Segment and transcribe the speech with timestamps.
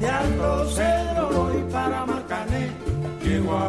[0.00, 2.70] De Alto Cedro voy para Marcané,
[3.22, 3.68] llego a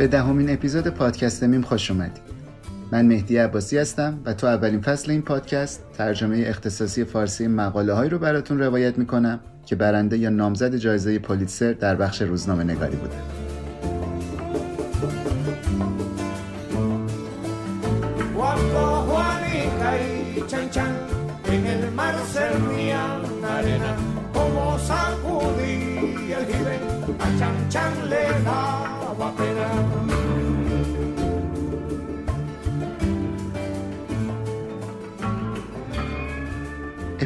[0.00, 2.22] به دهمین اپیزود پادکست میم خوش اومدید.
[2.92, 8.10] من مهدی عباسی هستم و تو اولین فصل این پادکست ترجمه اختصاصی فارسی مقاله هایی
[8.10, 13.16] رو براتون روایت می‌کنم که برنده یا نامزد جایزه پولیتسر در bخش روزنامه نگاری بوده.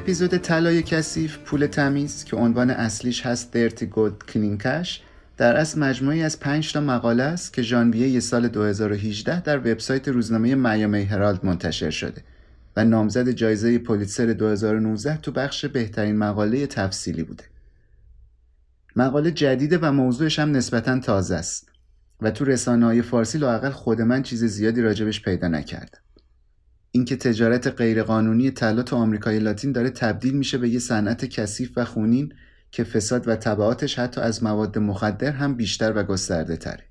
[0.04, 5.02] اپیزود طلای کثیف پول تمیز که عنوان اصلیش هست درتی گود کلینکش
[5.36, 10.54] در اصل مجموعی از 5 تا مقاله است که ژانویه سال 2018 در وبسایت روزنامه
[10.54, 12.22] میامی هرالد منتشر شده
[12.76, 17.44] و نامزد جایزه پولیتسر 2019 تو بخش بهترین مقاله تفصیلی بوده.
[18.96, 21.68] مقاله جدیده و موضوعش هم نسبتا تازه است
[22.20, 26.03] و تو رسانه های فارسی لاقل خود من چیز زیادی راجبش پیدا نکردم.
[26.96, 31.84] اینکه تجارت غیرقانونی طلا تو آمریکای لاتین داره تبدیل میشه به یه صنعت کثیف و
[31.84, 32.32] خونین
[32.70, 36.84] که فساد و تبعاتش حتی از مواد مخدر هم بیشتر و گسترده تره.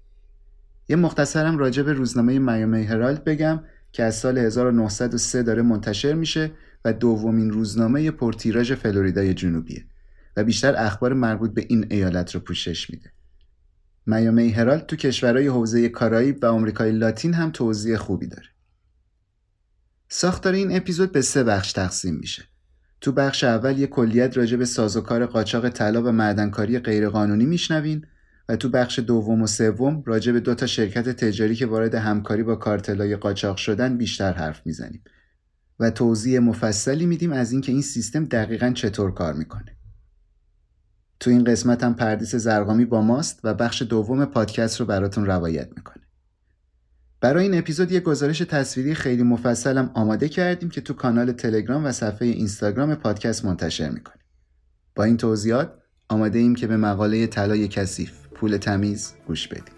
[0.90, 6.52] یه مختصرم راجع به روزنامه میامی هرالد بگم که از سال 1903 داره منتشر میشه
[6.86, 9.86] و دومین روزنامه پرتیراژ فلوریدای جنوبیه
[10.38, 13.12] و بیشتر اخبار مربوط به این ایالت رو پوشش میده.
[14.06, 18.53] میامی هرالد تو کشورهای حوزه کارائیب و آمریکای لاتین هم توضیح خوبی داره.
[20.16, 22.44] ساختار این اپیزود به سه بخش تقسیم میشه.
[23.02, 28.06] تو بخش اول یه کلیت راجع به سازوکار قاچاق طلا و معدنکاری غیرقانونی میشنوین
[28.50, 32.44] و تو بخش دوم و سوم راجع به دو تا شرکت تجاری که وارد همکاری
[32.44, 35.04] با کارتلای قاچاق شدن بیشتر حرف می‌زنیم
[35.80, 39.78] و توضیح مفصلی میدیم از اینکه این سیستم دقیقا چطور کار می‌کنه.
[41.20, 45.70] تو این قسمت هم پردیس زرقامی با ماست و بخش دوم پادکست رو براتون روایت
[45.76, 46.03] می‌کنه.
[47.24, 51.92] برای این اپیزود یه گزارش تصویری خیلی مفصلم آماده کردیم که تو کانال تلگرام و
[51.92, 54.26] صفحه اینستاگرام پادکست منتشر می‌کنیم.
[54.96, 55.74] با این توضیحات
[56.10, 59.74] آماده ایم که به مقاله طلای کثیف پول تمیز گوش بدیم.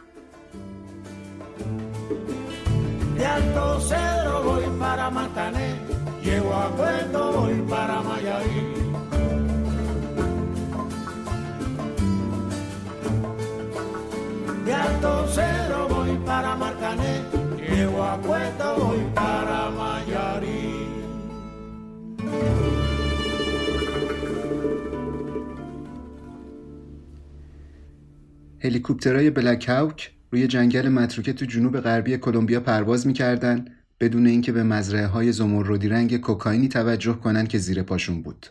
[14.66, 15.55] De
[18.16, 20.86] llego a Puerto voy para Mayarín.
[28.60, 33.66] هلیکوپترهای بلک هاوک روی جنگل متروکه تو جنوب غربی کلمبیا پرواز می‌کردن
[34.00, 38.48] بدون اینکه به مزرعه های زمردی رنگ کوکائینی توجه کنن که زیر پاشون بود.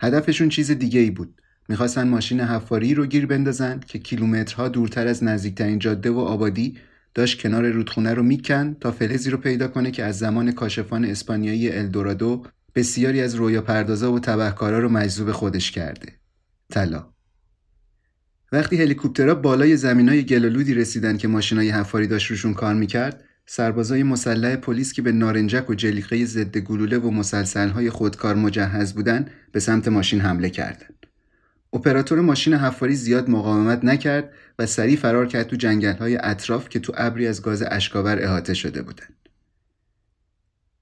[0.00, 1.40] هدفشون چیز دیگه ای بود.
[1.68, 6.76] می‌خواستن ماشین حفاری رو گیر بندازن که کیلومترها دورتر از نزدیکترین جاده و آبادی
[7.14, 11.72] داشت کنار رودخونه رو میکن تا فلزی رو پیدا کنه که از زمان کاشفان اسپانیایی
[11.72, 12.44] الدورادو
[12.74, 16.12] بسیاری از رویا پردازا و تبهکارا رو مجذوب خودش کرده.
[16.70, 17.06] طلا
[18.52, 24.56] وقتی هلیکوپترها بالای زمینای گلالودی رسیدن که ماشینای حفاری داشت روشون کار می‌کرد سربازای مسلح
[24.56, 29.88] پلیس که به نارنجک و جلیقه ضد گلوله و مسلسلهای خودکار مجهز بودند به سمت
[29.88, 30.97] ماشین حمله کردند.
[31.72, 36.92] اپراتور ماشین حفاری زیاد مقاومت نکرد و سریع فرار کرد تو جنگلهای اطراف که تو
[36.96, 39.14] ابری از گاز اشکاور احاطه شده بودند.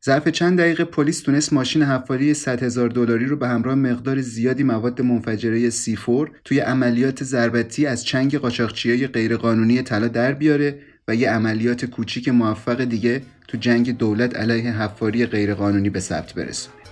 [0.05, 4.63] ظرف چند دقیقه پلیس تونست ماشین حفاری 100 هزار دلاری رو به همراه مقدار زیادی
[4.63, 10.79] مواد منفجره C4 توی عملیات ضربتی از چنگ قاچاقچیای غیرقانونی طلا در بیاره
[11.09, 16.86] و یه عملیات کوچیک موفق دیگه تو جنگ دولت علیه حفاری غیرقانونی به ثبت برسونه.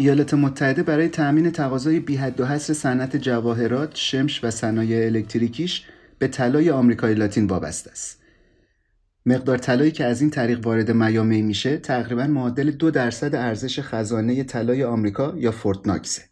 [0.00, 5.84] ایالات متحده برای تأمین تقاضای بیحد و حصر صنعت جواهرات، شمش و صنایع الکتریکیش
[6.18, 8.20] به طلای آمریکای لاتین وابسته است.
[9.26, 14.44] مقدار طلایی که از این طریق وارد میامی میشه تقریبا معادل دو درصد ارزش خزانه
[14.44, 16.22] طلای آمریکا یا Fort Knox ه.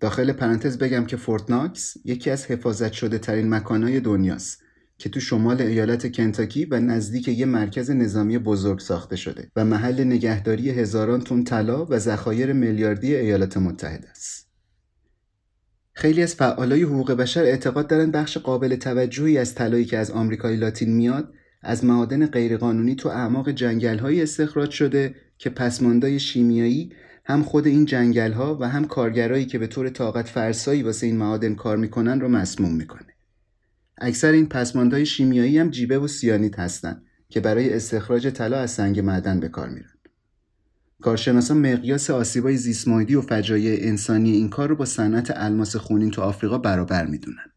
[0.00, 4.62] داخل پرانتز بگم که Fort Knox یکی از حفاظت شده ترین مکانهای دنیاست
[5.00, 10.04] که تو شمال ایالت کنتاکی و نزدیک یه مرکز نظامی بزرگ ساخته شده و محل
[10.04, 14.50] نگهداری هزاران تن طلا و ذخایر میلیاردی ایالات متحده است.
[15.92, 20.56] خیلی از فعالای حقوق بشر اعتقاد دارند بخش قابل توجهی از طلایی که از آمریکای
[20.56, 21.32] لاتین میاد
[21.62, 26.92] از معادن غیرقانونی تو اعماق جنگل‌های استخراج شده که پسماندای شیمیایی
[27.24, 31.54] هم خود این جنگل‌ها و هم کارگرایی که به طور طاقت فرسایی واسه این معادن
[31.54, 33.09] کار می‌کنن رو مسموم می‌کنه.
[34.00, 39.00] اکثر این پسماندهای شیمیایی هم جیبه و سیانید هستند که برای استخراج طلا از سنگ
[39.00, 39.90] معدن به کار میرن.
[41.02, 46.22] کارشناسان مقیاس آسیبای زیسمایدی و فجایع انسانی این کار رو با صنعت الماس خونین تو
[46.22, 47.50] آفریقا برابر می‌دونن.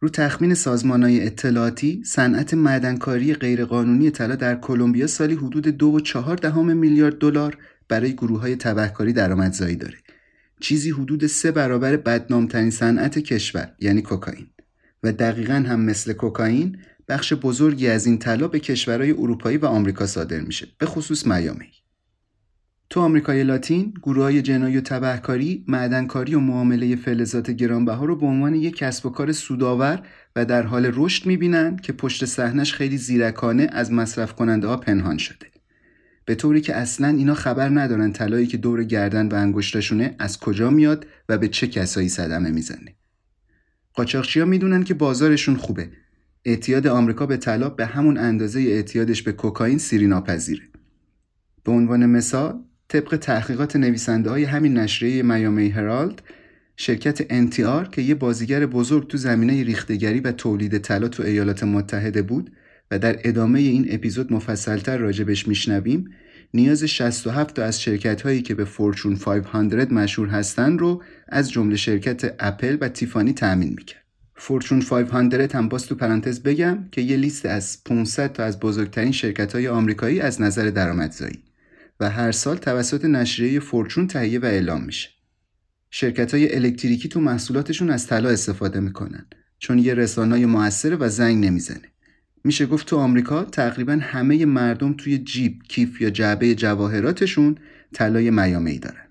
[0.00, 6.36] رو تخمین سازمانهای اطلاعاتی صنعت معدنکاری غیرقانونی طلا در کلمبیا سالی حدود دو و چهار
[6.36, 9.98] دهم میلیارد دلار برای گروه های تبهکاری درآمدزایی داره
[10.60, 14.46] چیزی حدود سه برابر بدنامترین صنعت کشور یعنی کوکائین
[15.02, 16.78] و دقیقا هم مثل کوکائین
[17.08, 21.68] بخش بزرگی از این طلا به کشورهای اروپایی و آمریکا صادر میشه به خصوص میامی.
[22.90, 28.26] تو آمریکای لاتین گروه های جنایی و تبهکاری معدنکاری و معامله فلزات گرانبها رو به
[28.26, 30.02] عنوان یک کسب و کار سودآور
[30.36, 35.18] و در حال رشد می‌بینن که پشت صحنش خیلی زیرکانه از مصرف کننده ها پنهان
[35.18, 35.46] شده.
[36.24, 40.70] به طوری که اصلا اینا خبر ندارن طلایی که دور گردن و انگشتشونه از کجا
[40.70, 42.94] میاد و به چه کسایی صدمه می‌زنه.
[43.94, 45.88] قاچاقچیا می‌دونن که بازارشون خوبه.
[46.44, 50.62] اعتیاد آمریکا به طلا به همون اندازه اعتیادش به کوکائین سیری ناپذیره.
[51.64, 56.22] به عنوان مثال طبق تحقیقات نویسنده های همین نشریه میامی هرالد
[56.76, 62.22] شرکت NTR که یه بازیگر بزرگ تو زمینه ریختگری و تولید طلا تو ایالات متحده
[62.22, 62.52] بود
[62.90, 66.10] و در ادامه این اپیزود مفصلتر راجبش میشنویم
[66.54, 71.76] نیاز 67 تا از شرکت هایی که به فورچون 500 مشهور هستند رو از جمله
[71.76, 74.02] شرکت اپل و تیفانی تأمین می‌کرد.
[74.36, 79.12] فورچون 500 هم باز تو پرانتز بگم که یه لیست از 500 تا از بزرگترین
[79.12, 81.42] شرکت های آمریکایی از نظر درآمدزایی
[82.00, 85.08] و هر سال توسط نشریه فورچون تهیه و اعلام میشه.
[85.90, 89.26] شرکت های الکتریکی تو محصولاتشون از طلا استفاده می‌کنن
[89.58, 91.91] چون یه رسانای موثر و زنگ نمی‌زنه.
[92.44, 97.58] میشه گفت تو آمریکا تقریبا همه مردم توی جیب، کیف یا جعبه جواهراتشون
[97.94, 99.08] طلای میامی دارن.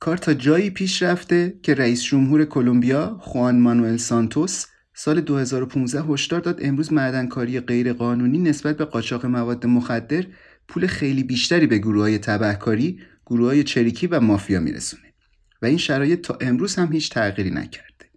[0.00, 6.40] کار تا جایی پیش رفته که رئیس جمهور کلمبیا خوان مانوئل سانتوس سال 2015 هشدار
[6.40, 10.26] داد امروز معدنکاری غیر قانونی نسبت به قاچاق مواد مخدر
[10.68, 15.12] پول خیلی بیشتری به گروه های تبهکاری، گروه های چریکی و مافیا میرسونه
[15.62, 18.10] و این شرایط تا امروز هم هیچ تغییری نکرده.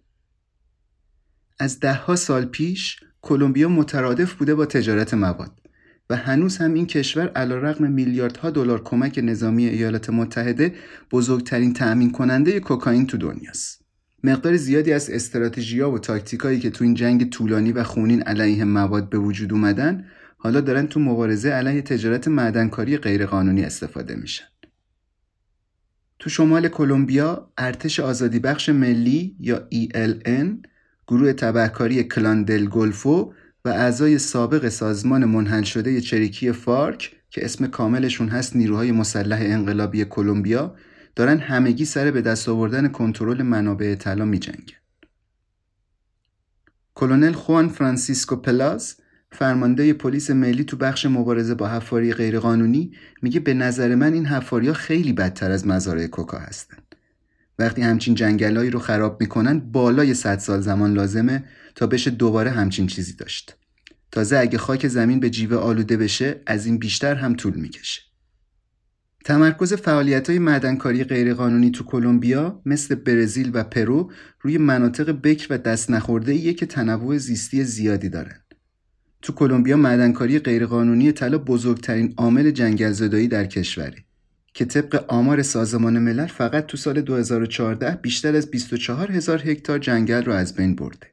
[1.60, 5.52] از دهها سال پیش کلمبیا مترادف بوده با تجارت مواد
[6.10, 10.74] و هنوز هم این کشور علیرغم میلیاردها دلار کمک نظامی ایالات متحده
[11.12, 13.86] بزرگترین تأمین کننده کوکائین تو دنیاست.
[14.24, 19.10] مقدار زیادی از استراتژی‌ها و تاکتیکایی که تو این جنگ طولانی و خونین علیه مواد
[19.10, 20.06] به وجود اومدن
[20.38, 24.46] حالا دارن تو مبارزه علیه تجارت معدنکاری غیرقانونی استفاده میشن.
[26.20, 30.68] تو شمال کلمبیا ارتش آزادی بخش ملی یا ELN
[31.08, 33.34] گروه تبهکاری کلاندل گلفو
[33.66, 40.06] و اعضای سابق سازمان منحل شده چریکی فارک که اسم کاملشون هست نیروهای مسلح انقلابی
[40.06, 40.76] کلمبیا
[41.16, 44.76] دارن همگی سر به دست آوردن کنترل منابع طلا میجنگن.
[46.96, 48.98] کلنل خوان فرانسیسکو پلاس
[49.32, 54.68] فرمانده پلیس ملی تو بخش مبارزه با حفاری غیرقانونی میگه به نظر من این حفاری
[54.68, 56.78] ها خیلی بدتر از مزارع کوکا هستن.
[57.60, 61.44] وقتی همچین جنگلایی رو خراب می‌کنن بالای 100 سال زمان لازمه
[61.76, 63.58] تا بشه دوباره همچین چیزی داشت.
[64.12, 68.02] تازه اگه خاک زمین به جیوه آلوده بشه از این بیشتر هم طول می‌کشه.
[69.26, 75.58] تمرکز فعالیت های معدنکاری غیرقانونی تو کلمبیا مثل برزیل و پرو روی مناطق بکر و
[75.58, 78.40] دست نخورده ایه که تنوع زیستی زیادی دارن.
[79.22, 84.05] تو کلمبیا معدنکاری غیرقانونی طلا بزرگترین عامل جنگل زدایی در کشوره
[84.56, 90.24] که طبق آمار سازمان ملل فقط تو سال 2014 بیشتر از 24 هزار هکتار جنگل
[90.24, 91.08] رو از بین برده.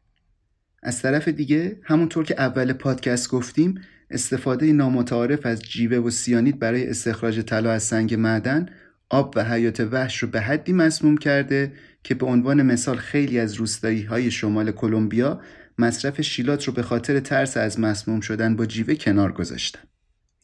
[0.82, 3.80] از طرف دیگه همونطور که اول پادکست گفتیم
[4.10, 8.68] استفاده نامتعارف از جیوه و سیانید برای استخراج طلا از سنگ معدن
[9.10, 11.72] آب و حیات وحش رو به حدی مسموم کرده
[12.02, 15.40] که به عنوان مثال خیلی از روستایی های شمال کلمبیا
[15.78, 19.91] مصرف شیلات رو به خاطر ترس از مسموم شدن با جیوه کنار گذاشتن.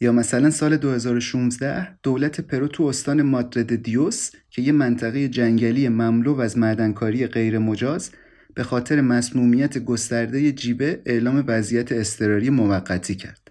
[0.01, 6.41] یا مثلا سال 2016 دولت پرو تو استان مادرد دیوس که یه منطقه جنگلی مملو
[6.41, 8.11] از معدنکاری غیر مجاز
[8.55, 13.51] به خاطر مسمومیت گسترده جیبه اعلام وضعیت اضطراری موقتی کرد.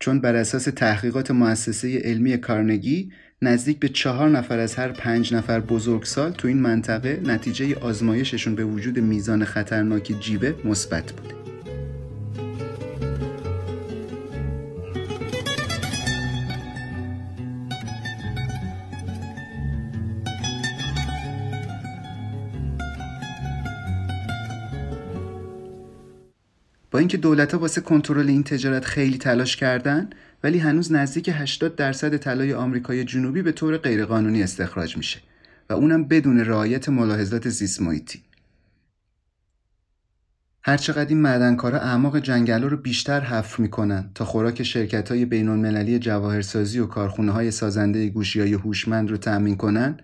[0.00, 5.60] چون بر اساس تحقیقات مؤسسه علمی کارنگی نزدیک به چهار نفر از هر پنج نفر
[5.60, 11.45] بزرگسال تو این منطقه نتیجه آزمایششون به وجود میزان خطرناک جیبه مثبت بوده.
[26.96, 30.10] با اینکه دولت ها واسه کنترل این تجارت خیلی تلاش کردن
[30.44, 35.18] ولی هنوز نزدیک 80 درصد طلای آمریکای جنوبی به طور غیرقانونی استخراج میشه
[35.70, 38.22] و اونم بدون رعایت ملاحظات زیست محیطی.
[40.62, 46.78] هرچقدر این معدنکارا اعماق جنگل رو بیشتر حفر می‌کنن تا خوراک شرکت های بین جواهرسازی
[46.78, 49.96] و کارخونه های سازنده گوشی های هوشمند رو تأمین کنن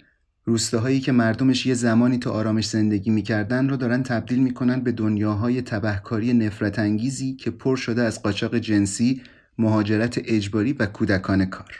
[0.45, 5.63] روستاهایی که مردمش یه زمانی تو آرامش زندگی می‌کردن رو دارن تبدیل می‌کنن به دنیاهای
[5.63, 9.23] تبهکاری نفرت انگیزی که پر شده از قاچاق جنسی،
[9.59, 11.75] مهاجرت اجباری و کودکان کار.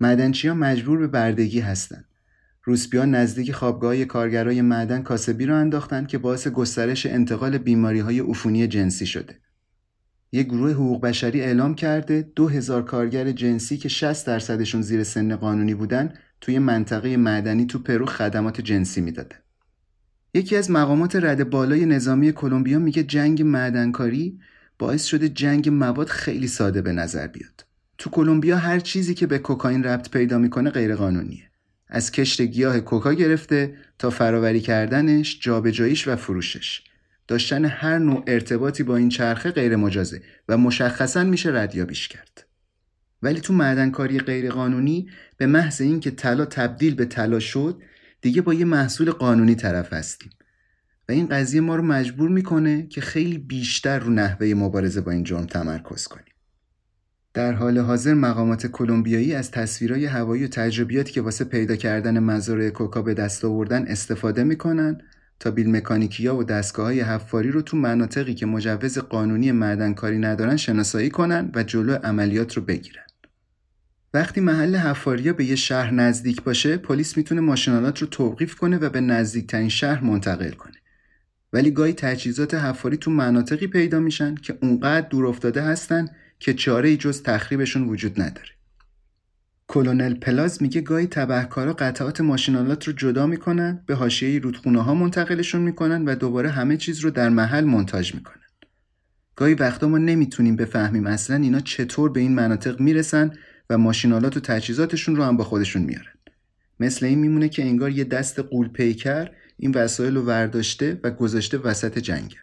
[0.00, 2.04] معدنچی ها مجبور به بردگی هستند.
[2.64, 8.66] روسپیا نزدیک خوابگاه کارگرای معدن کاسبی رو انداختن که باعث گسترش انتقال بیماری های عفونی
[8.66, 9.38] جنسی شده.
[10.32, 15.36] یک گروه حقوق بشری اعلام کرده دو هزار کارگر جنسی که 60 درصدشون زیر سن
[15.36, 19.36] قانونی بودن توی منطقه معدنی تو پرو خدمات جنسی می‌داده.
[20.34, 24.40] یکی از مقامات رد بالای نظامی کلمبیا میگه جنگ معدنکاری
[24.78, 27.64] باعث شده جنگ مواد خیلی ساده به نظر بیاد.
[27.98, 31.50] تو کلمبیا هر چیزی که به کوکائین ربط پیدا می‌کنه غیرقانونیه.
[31.88, 36.82] از کشت گیاه کوکا گرفته تا فراوری کردنش، جابجاییش و فروشش.
[37.28, 42.46] داشتن هر نوع ارتباطی با این چرخه غیر مجازه و مشخصا میشه ردیابیش کرد.
[43.24, 47.82] ولی تو معدنکاری غیرقانونی به محض اینکه طلا تبدیل به طلا شد
[48.20, 50.30] دیگه با یه محصول قانونی طرف هستیم
[51.08, 55.24] و این قضیه ما رو مجبور می‌کنه که خیلی بیشتر رو نحوه مبارزه با این
[55.24, 56.34] جرم تمرکز کنیم
[57.34, 62.70] در حال حاضر مقامات کلمبیایی از تصویرهای هوایی و تجربیاتی که واسه پیدا کردن مزارع
[62.70, 65.00] کوکا به دست آوردن استفاده می‌کنن
[65.40, 70.56] تا بیل مکانیکیا و دستگاه های حفاری رو تو مناطقی که مجوز قانونی معدنکاری ندارن
[70.56, 73.04] شناسایی کنن و جلو عملیات رو بگیرن.
[74.14, 78.90] وقتی محل حفاریا به یه شهر نزدیک باشه پلیس می‌تونه ماشینالات رو توقیف کنه و
[78.90, 80.74] به نزدیکترین شهر منتقل کنه.
[81.52, 86.88] ولی گاهی تجهیزات حفاری تو مناطقی پیدا میشن که اونقدر دور افتاده هستن که چاره
[86.88, 88.48] ای جز تخریبشون وجود نداره.
[89.66, 95.62] کلونل پلاز میگه گاهی تبهکارا قطعات ماشینالات رو جدا می‌کنن به حاشیه رودخونه ها منتقلشون
[95.62, 98.44] می‌کنن و دوباره همه چیز رو در محل منتاج می‌کنن.
[99.36, 103.30] گاهی وقتا ما نمی‌تونیم بفهمیم اصلا اینا چطور به این مناطق می‌رسن
[103.70, 106.14] و ماشینالات و تجهیزاتشون رو هم با خودشون میارن.
[106.80, 111.58] مثل این میمونه که انگار یه دست قول پیکر این وسایل رو ورداشته و گذاشته
[111.58, 112.36] وسط جنگل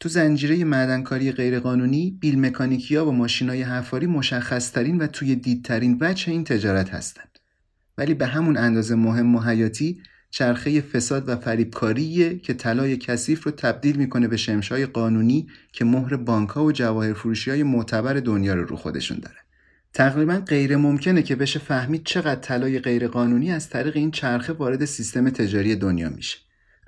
[0.00, 6.44] تو زنجیره معدنکاری غیرقانونی بیل مکانیکیا و ماشینای حفاری مشخصترین و توی دیدترین وجه این
[6.44, 7.38] تجارت هستند
[7.98, 13.50] ولی به همون اندازه مهم و حیاتی چرخه فساد و فریبکاریه که طلای کثیف رو
[13.50, 18.64] تبدیل می‌کنه به شمشای قانونی که مهر بانکها و جواهر فروشی های معتبر دنیا رو
[18.64, 19.41] رو خودشون داره
[19.94, 25.30] تقریبا غیر ممکنه که بشه فهمید چقدر طلای غیرقانونی از طریق این چرخه وارد سیستم
[25.30, 26.38] تجاری دنیا میشه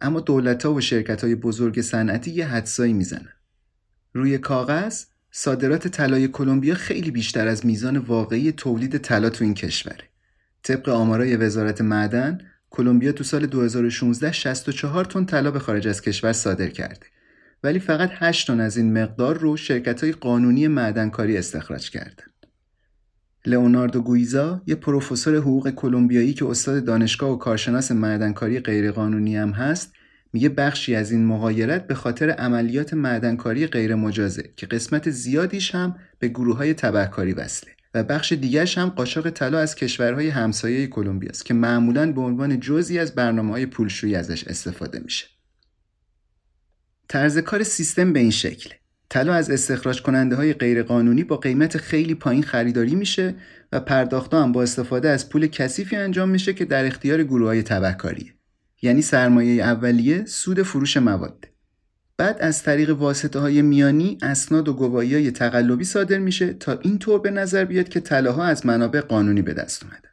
[0.00, 3.32] اما دولت‌ها و شرکت‌های بزرگ صنعتی یه حدسایی می‌زنن.
[4.12, 10.04] روی کاغذ صادرات طلای کلمبیا خیلی بیشتر از میزان واقعی تولید طلا تو این کشوره.
[10.62, 12.38] طبق آمارای وزارت معدن،
[12.70, 17.06] کلمبیا تو سال 2016 64 تن طلا به خارج از کشور صادر کرده.
[17.62, 22.25] ولی فقط 8 تن از این مقدار رو شرکت های قانونی معدنکاری استخراج کردن.
[23.46, 29.92] لئوناردو گویزا یه پروفسور حقوق کلمبیایی که استاد دانشگاه و کارشناس معدنکاری غیرقانونی هم هست
[30.32, 35.96] میگه بخشی از این مغایرت به خاطر عملیات معدنکاری غیر مجازه که قسمت زیادیش هم
[36.18, 41.30] به گروه های تبهکاری وصله و بخش دیگرش هم قاچاق طلا از کشورهای همسایه کلمبیا
[41.30, 45.26] است که معمولا به عنوان جزئی از برنامه های پولشویی ازش استفاده میشه.
[47.08, 48.83] طرز کار سیستم به این شکله.
[49.08, 53.34] طلا از استخراج کننده های غیرقانونی با قیمت خیلی پایین خریداری میشه
[53.73, 57.62] و پرداخت هم با استفاده از پول کثیفی انجام میشه که در اختیار گروه های
[57.62, 58.34] تبهکاریه.
[58.82, 61.49] یعنی سرمایه اولیه سود فروش مواد.
[62.16, 66.99] بعد از طریق واسطه های میانی اسناد و گواهی های تقلبی صادر میشه تا این
[66.99, 70.08] طور به نظر بیاد که طلاها از منابع قانونی به دست اومده.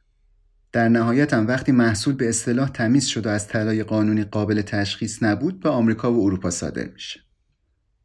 [0.72, 5.24] در نهایت هم وقتی محصول به اصطلاح تمیز شد و از طلای قانونی قابل تشخیص
[5.24, 7.20] نبود به آمریکا و اروپا صادر میشه.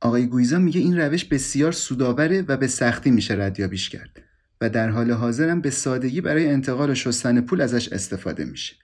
[0.07, 4.23] آقای گویزا میگه این روش بسیار سودآوره و به سختی میشه ردیابیش کرد
[4.61, 8.75] و در حال حاضر هم به سادگی برای انتقال و شستن پول ازش استفاده میشه.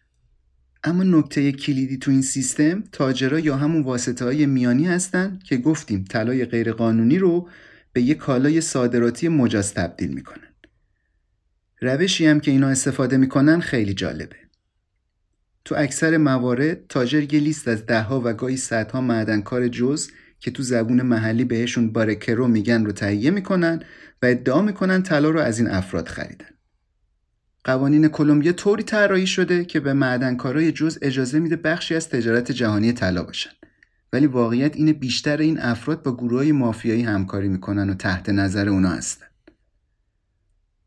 [0.84, 6.04] اما نکته کلیدی تو این سیستم تاجرا یا همون واسطه های میانی هستن که گفتیم
[6.04, 7.48] طلای غیرقانونی رو
[7.92, 10.48] به یک کالای صادراتی مجاز تبدیل می‌کنن.
[11.80, 14.36] روشی هم که اینا استفاده می‌کنن خیلی جالبه.
[15.64, 20.08] تو اکثر موارد تاجر یه لیست از دهها و گاهی صدها معدنکار جز
[20.42, 23.82] که تو زبون محلی بهشون بارکرو میگن رو تهیه می‌کنن
[24.22, 26.46] و ادعا می‌کنن طلا رو از این افراد خریدن.
[27.64, 32.92] قوانین کلمبیا طوری طراحی شده که به معدنکارای جز اجازه میده بخشی از تجارت جهانی
[32.92, 33.50] طلا باشن.
[34.12, 38.68] ولی واقعیت اینه بیشتر این افراد با گروه های مافیایی همکاری می‌کنن و تحت نظر
[38.68, 39.26] اونا هستن.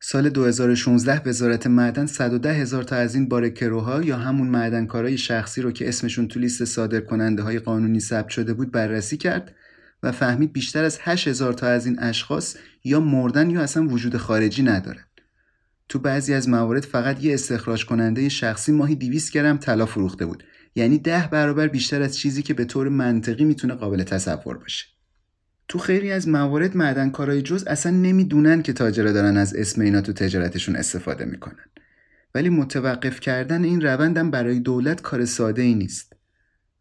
[0.07, 5.71] سال 2016 وزارت معدن 110 هزار تا از این بارکروها یا همون معدنکارای شخصی رو
[5.71, 9.55] که اسمشون تو لیست صادر کننده های قانونی ثبت شده بود بررسی کرد
[10.03, 14.17] و فهمید بیشتر از 8 هزار تا از این اشخاص یا مردن یا اصلا وجود
[14.17, 15.05] خارجی ندارن.
[15.89, 20.43] تو بعضی از موارد فقط یه استخراج کننده شخصی ماهی 200 گرم طلا فروخته بود.
[20.75, 24.94] یعنی ده برابر بیشتر از چیزی که به طور منطقی می‌تونه قابل تصور باشه.
[25.67, 30.13] تو خیلی از موارد معدنکارای جز اصلا نمی‌دونن که تاجرا دارن از اسم اینا تو
[30.13, 31.65] تجارتشون استفاده می‌کنن.
[32.35, 36.13] ولی متوقف کردن این روندم برای دولت کار ساده ای نیست.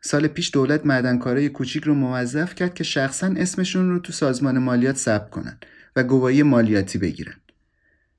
[0.00, 4.96] سال پیش دولت معدنکارای کوچیک رو موظف کرد که شخصا اسمشون رو تو سازمان مالیات
[4.96, 5.58] ثبت کنن
[5.96, 7.34] و گواهی مالیاتی بگیرن.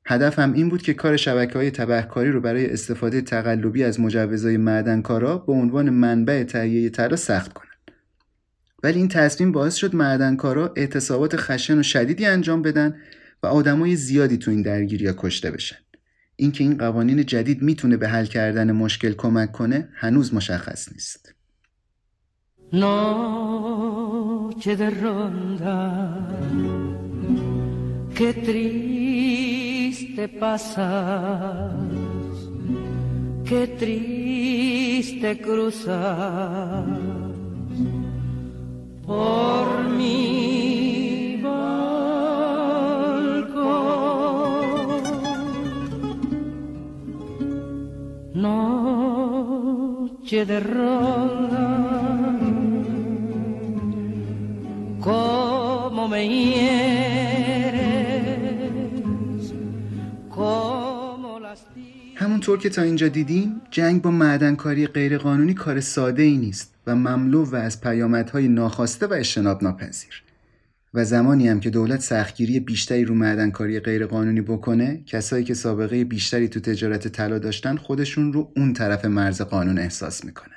[0.06, 4.58] هدف هم این بود که کار شبکه های تبهکاری رو برای استفاده تقلبی از مجوزهای
[4.58, 7.65] معدنکارا به عنوان منبع تهیه طلا سخت کنن.
[8.86, 12.96] ولی این تصمیم باعث شد معدنکارا اعتصابات خشن و شدیدی انجام بدن
[13.44, 15.76] و آدمای زیادی تو این درگیری کشته بشن.
[16.36, 21.34] اینکه این قوانین جدید می‌تونه به حل کردن مشکل کمک کنه هنوز مشخص نیست.
[22.72, 25.82] Noche de ronda,
[28.18, 32.36] qué triste pasas,
[33.50, 37.25] qué triste cruzar
[39.06, 41.56] por mi balcón.
[48.34, 51.88] Noche de ronda,
[55.02, 57.35] como me hieres,
[62.18, 67.46] همونطور که تا اینجا دیدیم جنگ با معدنکاری غیرقانونی کار ساده ای نیست و مملو
[67.46, 70.24] و از پیامدهای ناخواسته و اجتناب ناپذیر
[70.94, 76.48] و زمانی هم که دولت سختگیری بیشتری رو معدنکاری غیرقانونی بکنه کسایی که سابقه بیشتری
[76.48, 80.56] تو تجارت طلا داشتن خودشون رو اون طرف مرز قانون احساس می‌کنن.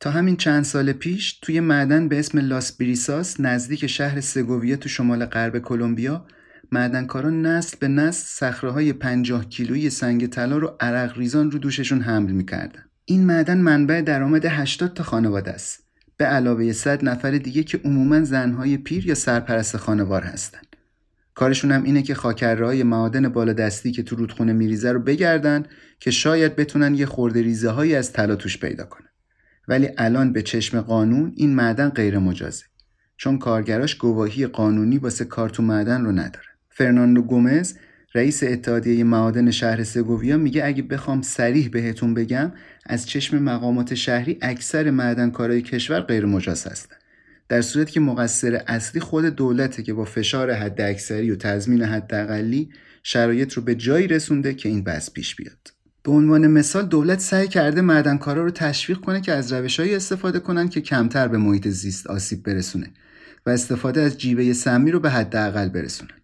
[0.00, 4.88] تا همین چند سال پیش توی معدن به اسم لاس بریساس نزدیک شهر سگوویا تو
[4.88, 6.26] شمال غرب کلمبیا
[6.72, 12.30] معدنکاران نسل به نسل صخره‌های 50 کیلویی سنگ طلا رو عرق ریزان رو دوششون حمل
[12.30, 12.84] می‌کردن.
[13.04, 15.84] این معدن منبع درآمد 80 تا خانواده است.
[16.16, 20.60] به علاوه 100 نفر دیگه که عموما زنهای پیر یا سرپرست خانوار هستن.
[21.34, 25.64] کارشون هم اینه که خاکرهای معادن بالا دستی که تو رودخونه میریزه رو بگردن
[26.00, 29.08] که شاید بتونن یه خورده ریزه هایی از طلا توش پیدا کنن.
[29.68, 32.64] ولی الان به چشم قانون این معدن غیر مجازه.
[33.16, 36.49] چون کارگراش گواهی قانونی واسه کار تو معدن رو نداره.
[36.80, 37.74] فرناندو گومز
[38.14, 42.52] رئیس اتحادیه معادن شهر سگوویا میگه اگه بخوام سریح بهتون بگم
[42.86, 46.96] از چشم مقامات شهری اکثر معدنکارای کشور غیر مجاز هستن
[47.48, 52.70] در صورتی که مقصر اصلی خود دولته که با فشار حد اکثری و تضمین حداقلی
[53.02, 57.48] شرایط رو به جایی رسونده که این بس پیش بیاد به عنوان مثال دولت سعی
[57.48, 62.06] کرده معدنکارا رو تشویق کنه که از روشهایی استفاده کنن که کمتر به محیط زیست
[62.06, 62.90] آسیب برسونه
[63.46, 66.19] و استفاده از جیبه سمی رو به حداقل برسونن.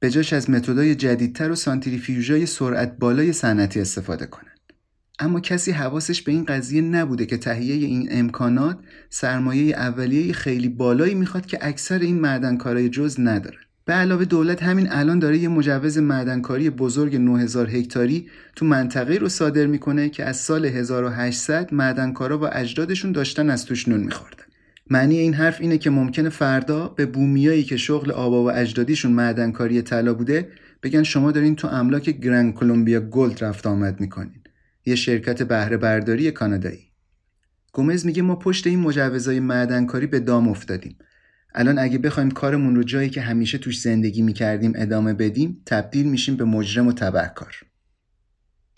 [0.00, 4.52] به جاش از متدای جدیدتر و سانتریفیوژای سرعت بالای صنعتی استفاده کنن.
[5.18, 8.78] اما کسی حواسش به این قضیه نبوده که تهیه این امکانات
[9.10, 13.58] سرمایه اولیه خیلی بالایی می‌خواد که اکثر این معدنکارای جز نداره.
[13.84, 19.28] به علاوه دولت همین الان داره یه مجوز معدنکاری بزرگ 9000 هکتاری تو منطقه رو
[19.28, 24.44] صادر می‌کنه که از سال 1800 معدنکارا و اجدادشون داشتن از توش نون میخوردن.
[24.90, 29.82] معنی این حرف اینه که ممکنه فردا به بومیایی که شغل آبا و اجدادیشون معدنکاری
[29.82, 30.48] طلا بوده
[30.82, 34.40] بگن شما دارین تو املاک گرند کلمبیا گلد رفت آمد می‌کنین.
[34.86, 36.88] یه شرکت بهره برداری کانادایی.
[37.72, 40.96] گومز میگه ما پشت این مجوزهای معدنکاری به دام افتادیم.
[41.54, 46.36] الان اگه بخوایم کارمون رو جایی که همیشه توش زندگی می‌کردیم ادامه بدیم تبدیل میشیم
[46.36, 47.54] به مجرم و تبهکار.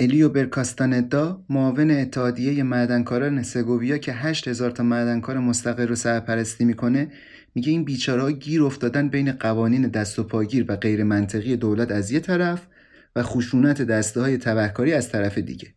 [0.02, 7.12] الیو برکاستاندا معاون اتحادیه معدنکاران سگوویا که 8000 تا معدنکار مستقل رو سرپرستی می‌کنه
[7.54, 12.10] میگه این بیچاره‌ها گیر افتادن بین قوانین دست و پاگیر و غیر منطقی دولت از
[12.10, 12.66] یه طرف
[13.16, 15.68] و خشونت دسته های تبهکاری از طرف دیگه.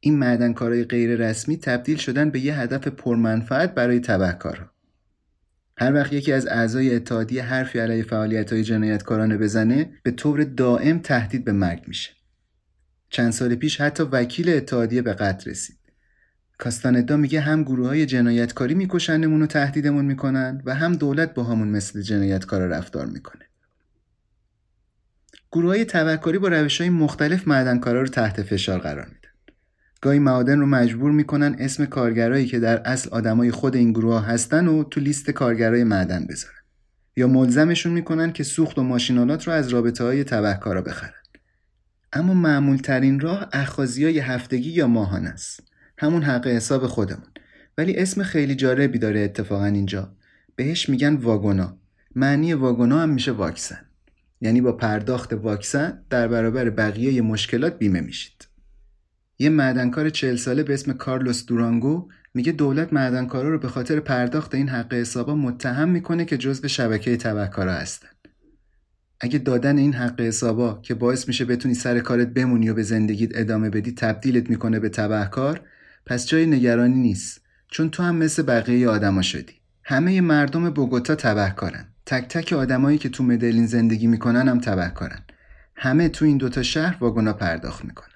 [0.00, 4.70] این معدنکارای غیر رسمی تبدیل شدن به یه هدف پرمنفعت برای تبهکارها.
[5.76, 10.98] هر وقت یکی از اعضای اتحادیه حرفی علیه فعالیت های جنایتکارانه بزنه به طور دائم
[10.98, 12.17] تهدید به مرگ میشه.
[13.10, 15.78] چند سال پیش حتی وکیل اتحادیه به قتل رسید.
[16.58, 21.68] کاستاندا میگه هم گروه های جنایتکاری میکشنمون و تهدیدمون می‌کنن و هم دولت با همون
[21.68, 23.44] مثل جنایتکارا رفتار می‌کنه.
[25.52, 29.18] گروه های توکاری با روش های مختلف معدنکارا رو تحت فشار قرار میدن.
[30.00, 34.66] گاهی معادن رو مجبور می‌کنن اسم کارگرایی که در اصل آدمای خود این گروه هستن
[34.66, 36.54] و تو لیست کارگرای معدن بذارن.
[37.16, 41.17] یا ملزمشون می‌کنن که سوخت و ماشینالات رو از رابطه های تبهکارا بخرن.
[42.12, 45.62] اما معمول ترین راه اخازی هفتگی یا ماهانه است.
[45.98, 47.26] همون حق حساب خودمون.
[47.78, 50.12] ولی اسم خیلی جالبی داره اتفاقا اینجا.
[50.56, 51.78] بهش میگن واگونا.
[52.14, 53.80] معنی واگونا هم میشه واکسن.
[54.40, 58.48] یعنی با پرداخت واکسن در برابر بقیه مشکلات بیمه میشید.
[59.38, 64.54] یه معدنکار چهل ساله به اسم کارلوس دورانگو میگه دولت معدنکارا رو به خاطر پرداخت
[64.54, 68.08] این حق حسابا متهم می‌کنه که جزو شبکه تبهکارا هستن.
[69.20, 73.30] اگه دادن این حق حسابا که باعث میشه بتونی سر کارت بمونی و به زندگیت
[73.34, 75.60] ادامه بدی تبدیلت می‌کنه به تبهکار
[76.06, 77.40] پس جای نگرانی نیست.
[77.68, 79.52] چون تو هم مثل بقیه آدما شدی.
[79.84, 81.86] همه مردم بوگوتا تبهکارن.
[82.06, 85.22] تک تک آدمایی که تو مدلین زندگی می‌کنن هم تبهکارن.
[85.76, 88.08] همه تو این دوتا شهر واگونا پرداخت می‌کنن.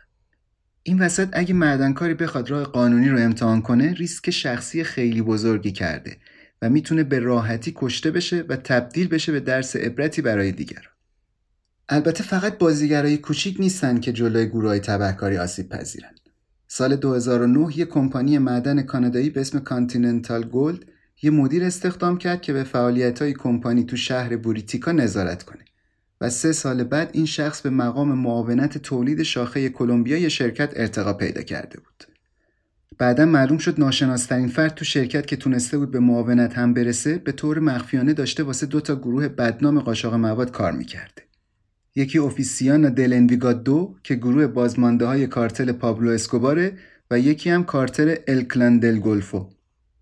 [0.83, 6.17] این وسط اگه معدنکاری بخواد راه قانونی رو امتحان کنه ریسک شخصی خیلی بزرگی کرده.
[6.63, 10.89] و می‌تونه به راحتی کشته بشه و تبدیل بشه به درس عبرتی برای دیگران.
[11.89, 16.15] البته فقط بازیگرای کوچیک نیستن که جلوی گروهای تبهکاری آسیب پذیرن.
[16.69, 20.85] سال 2009 یه کمپانی معدن کانادایی به اسم Continental Gold
[21.23, 25.65] یه مدیر استخدام کرد که به فعالیت‌های کمپانی تو شهر بوریتیکا نظارت کنه.
[26.21, 31.43] و سه سال بعد این شخص به مقام معاونت تولید شاخه کلمبیا شرکت ارتقا پیدا
[31.43, 32.12] کرده بود.
[32.99, 37.33] بعدا معلوم شد ناشناسترین فرد تو شرکت که تونسته بود به معاونت هم برسه به
[37.33, 41.23] طور مخفیانه داشته واسه دو تا گروه بدنام قاچاق مواد کار می‌کرده.
[41.95, 46.73] یکی اوفیسیانا دل انویگا دو که گروه بازمانده های کارتل پابلو اسکوباره
[47.11, 49.47] و یکی هم کارتل الکلان دل گلفو.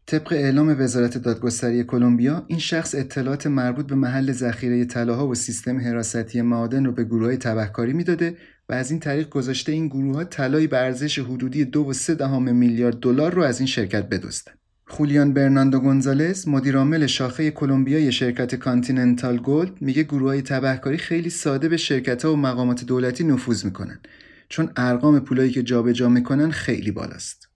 [0.06, 5.80] طبق اعلام وزارت دادگستری کلمبیا این شخص اطلاعات مربوط به محل ذخیره طلاها و سیستم
[5.80, 8.36] حراستی معادن رو به گروه تبهکاری می‌داده
[8.70, 12.14] و از این طریق گذشته این گروه ها طلایی به ارزش حدودی دو و سه
[12.14, 14.52] دهم میلیارد دلار رو از این شرکت بدزدن.
[14.86, 21.68] خولیان برناندو گونزالس مدیرعامل شاخه کلمبیای شرکت Continental Gold میگه گروه های تبهکاری خیلی ساده
[21.68, 24.00] به شرکت ها و مقامات دولتی نفوذ می‌کنن
[24.48, 27.48] چون ارقام پولایی که جابجا می‌کنن خیلی بالاست.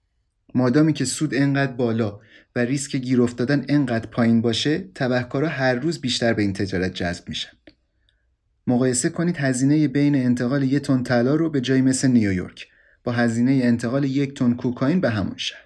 [0.55, 2.21] مادامی که سود انقدر بالا
[2.57, 7.29] و ریسک گیر افتادن انقدر پایین باشه تبهکارا هر روز بیشتر به این تجارت جذب
[7.29, 7.51] میشن
[8.67, 12.69] مقایسه کنید هزینه بین انتقال یک تن طلا رو به جایی مثل نیویورک
[13.05, 15.61] با هزینه انتقال یک تن کوکائین به همون شهر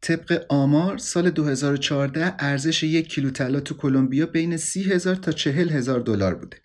[0.00, 5.70] طبق آمار سال 2014 ارزش یک کیلو طلا تو کلمبیا بین 30 هزار تا 40
[5.70, 6.56] هزار دلار بوده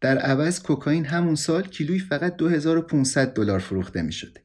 [0.00, 4.40] در عوض کوکائین همون سال کیلویی فقط 2500 دلار فروخته می شده.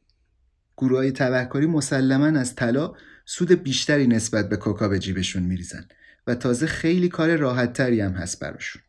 [0.78, 2.94] گروه های تبهکاری مسلما از طلا
[3.26, 5.88] سود بیشتری نسبت به کوکا به جیبشون میریزن
[6.28, 8.82] و تازه خیلی کار راحت تری هم هست براشون.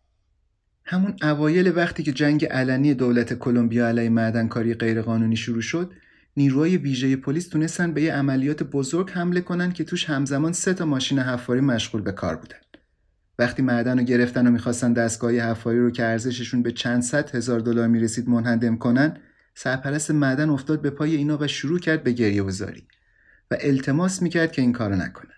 [0.89, 5.93] همون اوایل وقتی که جنگ علنی دولت کلمبیا علیه معدنکاری غیرقانونی شروع شد
[6.37, 10.85] نیروهای ویژه پلیس تونستن به یه عملیات بزرگ حمله کنن که توش همزمان سه تا
[10.85, 12.57] ماشین حفاری مشغول به کار بودن.
[13.39, 17.61] وقتی معدن رو گرفتن و می‌خواستن دستگاه حفاری رو که ارزششون به چند صد هزار
[17.61, 19.17] دلار می‌رسید منهدم کنن
[19.55, 22.87] سرپرست معدن افتاد به پای اینا و شروع کرد به گریه وزاری
[23.51, 25.31] و التماس می‌کرد که این کارو نکنن.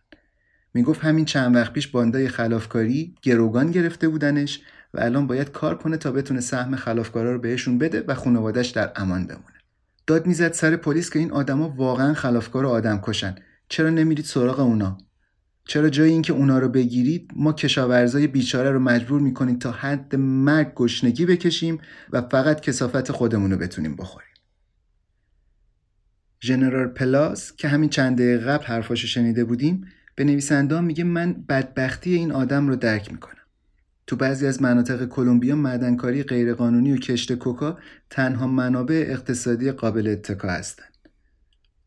[0.75, 4.61] می‌گفت همین چند وقت پیش باندای خلافکاری گروگان گرفته بودنش
[4.95, 8.93] و الان باید کار کنه تا بتونه سهم خلافکارا رو بهشون بده و خانوادش در
[8.97, 9.59] امان بمونه.
[10.07, 13.35] داد می‌زد سر پلیس که این آدما واقعا خلافکار و آدم کشن.
[13.69, 14.99] چرا نمیرید سراغ اونا؟
[15.65, 20.75] چرا جای اینکه اونا رو بگیرید ما کشاورزای بیچاره رو مجبور می‌کنید تا حد مرگ
[20.75, 21.79] گشنگی بکشیم
[22.11, 24.29] و فقط کسافت خودمون رو بتونیم بخوریم؟
[26.43, 32.15] ژنرال پلاس که همین چند دقیقه قبل حرفاشو شنیده بودیم به نویسنده میگه من بدبختی
[32.15, 33.38] این آدم رو درک می‌کنم.
[34.09, 37.79] تو بعضی از مناطق کلمبیا معدنکاری غیرقانونی و کشت کوکا
[38.11, 40.93] تنها منابع اقتصادی قابل اتکا هستند.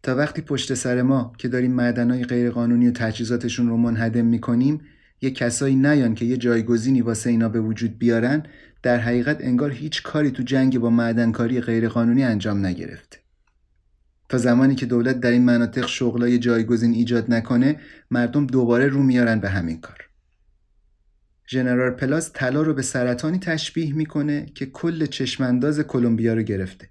[0.03, 4.81] تا وقتی پشت سر ما که داریم معدنهای غیرقانونی و تجهیزاتشون رو منهدم می‌کنیم
[5.21, 8.43] یه کسایی نیان که یه جایگزینی واسه اینا به وجود بیارن
[8.83, 13.17] در حقیقت انگار هیچ کاری تو جنگ با معدنکاری غیرقانونی انجام نگرفته.
[14.29, 17.79] تا زمانی که دولت در این مناطق شغلای جایگزین ایجاد نکنه
[18.11, 20.10] مردم دوباره رو میارن به همین کار.
[21.51, 26.89] ژنرال پلاس طلا رو به سرطانی تشبیه می‌کنه که کل چشمانداز کلمبیا رو گرفته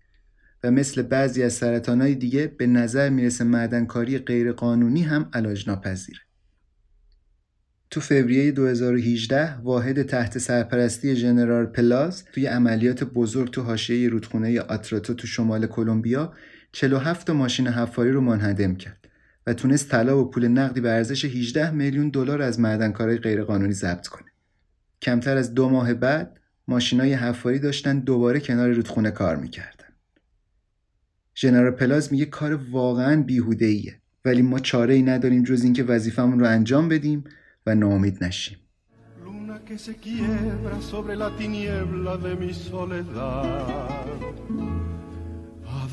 [0.64, 6.20] و مثل بعضی از سرطانهای دیگه به نظر می‌رسه معدنکاری غیرقانونی هم علاج ناپذیره.
[7.90, 15.14] تو فوریه 2018 واحد تحت سرپرستی ژنرال پلاس توی عملیات بزرگ تو حاشیه رودخونه آتراتو
[15.14, 16.32] تو شمال کلمبیا
[16.72, 19.08] 47 ماشین حفاری رو منهدم کرد
[19.46, 24.06] و تونست طلا و پول نقدی به ارزش 18 میلیون دلار از معدنکارای غیرقانونی ضبط
[24.06, 24.29] کنه.
[25.02, 29.84] کمتر از دو ماه بعد ماشینای حفاری داشتن دوباره کنار رودخونه کار می‌کردن.
[31.36, 36.40] ژنرال پلاز میگه کار واقعا بیهوده ایه ولی ما چاره ای نداریم جز اینکه وظیفمون
[36.40, 37.24] رو انجام بدیم
[37.66, 38.58] و ناامید نشیم.
[39.70, 44.04] que se quiebra sobre la tiniebla de mi soledad.
[45.64, 45.86] ¿A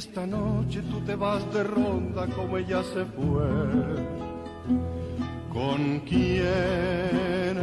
[0.00, 3.50] esta noche tú te vas de ronda como ella se fue.
[5.52, 7.56] ¿Con quién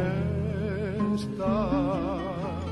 [1.16, 2.62] estás?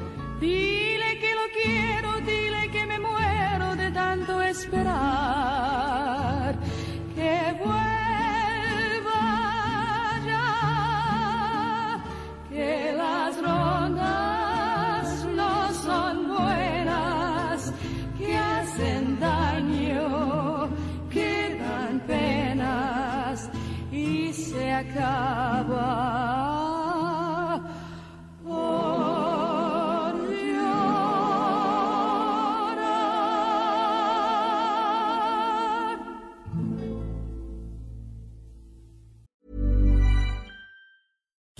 [0.40, 5.85] Dile que lo quiero, dile que me muero de tanto esperar.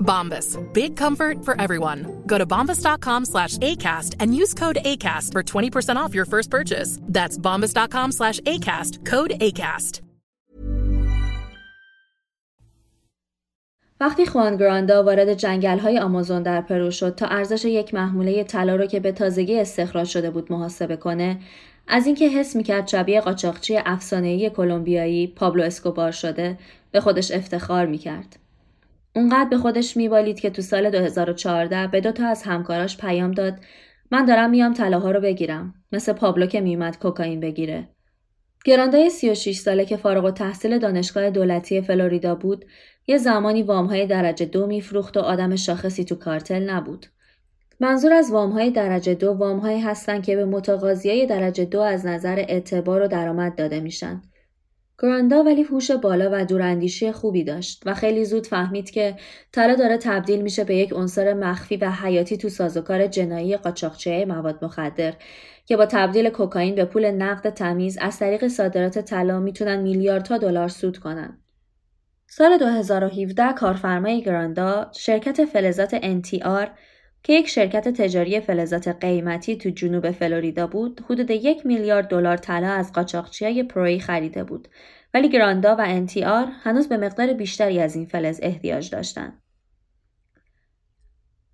[0.00, 0.58] Bombas.
[0.72, 2.22] Big comfort for everyone.
[2.26, 6.98] Go to bombas.com slash ACAST and use code ACAST for 20% off your first purchase.
[7.02, 9.04] That's bombas.com slash ACAST.
[9.04, 10.00] Code ACAST.
[14.00, 18.76] وقتی خوان گراندا وارد جنگل های آمازون در پرو شد تا ارزش یک محموله طلا
[18.76, 21.38] رو که به تازگی استخراج شده بود محاسبه کنه
[21.88, 26.58] از اینکه حس می‌کرد شبیه قاچاقچی افسانه‌ای کلمبیایی پابلو اسکوبار شده
[26.90, 28.38] به خودش افتخار می‌کرد
[29.16, 33.54] اونقدر به خودش میبالید که تو سال 2014 به دو تا از همکاراش پیام داد
[34.10, 35.74] من دارم میام طلاها رو بگیرم.
[35.92, 37.88] مثل پابلو که میومد کوکائین بگیره.
[38.64, 42.64] گراندای 36 ساله که فارغ التحصیل دانشگاه دولتی فلوریدا بود
[43.06, 47.06] یه زمانی وامهای درجه دو میفروخت و آدم شاخصی تو کارتل نبود.
[47.80, 51.80] منظور از وام های درجه دو وام هایی هستند که به متقاضی های درجه دو
[51.80, 54.22] از نظر اعتبار و درآمد داده میشن.
[55.02, 59.16] گراندا ولی هوش بالا و دوراندیشی خوبی داشت و خیلی زود فهمید که
[59.52, 64.64] طلا داره تبدیل میشه به یک عنصر مخفی و حیاتی تو سازوکار جنایی قاچاقچی مواد
[64.64, 65.14] مخدر
[65.66, 70.68] که با تبدیل کوکائین به پول نقد تمیز از طریق صادرات طلا می‌تونن میلیاردها دلار
[70.68, 71.38] سود کنن.
[72.26, 76.68] سال 2017 کارفرمای گراندا شرکت فلزات NTR
[77.22, 82.68] که یک شرکت تجاری فلزات قیمتی تو جنوب فلوریدا بود حدود یک میلیارد دلار طلا
[82.68, 84.68] از قاچاقچیای پروی خریده بود
[85.14, 89.39] ولی گراندا و NTR هنوز به مقدار بیشتری از این فلز احتیاج داشتند.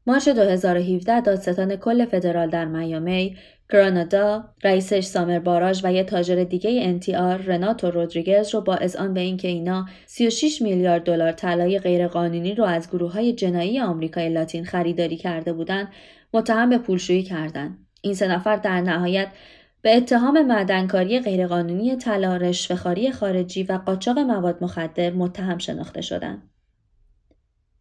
[0.08, 3.36] مارچ 2017 دادستان کل فدرال در میامی
[3.70, 9.20] گرانادا رئیسش سامر باراژ و یه تاجر دیگه NTR رناتو رودریگز رو با اذعان به
[9.20, 15.16] اینکه اینا 36 میلیارد دلار طلای غیرقانونی رو از گروه های جنایی آمریکای لاتین خریداری
[15.16, 15.88] کرده بودند
[16.32, 19.28] متهم به پولشویی کردند این سه نفر در نهایت
[19.82, 26.42] به اتهام معدنکاری غیرقانونی طلا رشوهخواری خارجی و قاچاق مواد مخدر متهم شناخته شدند.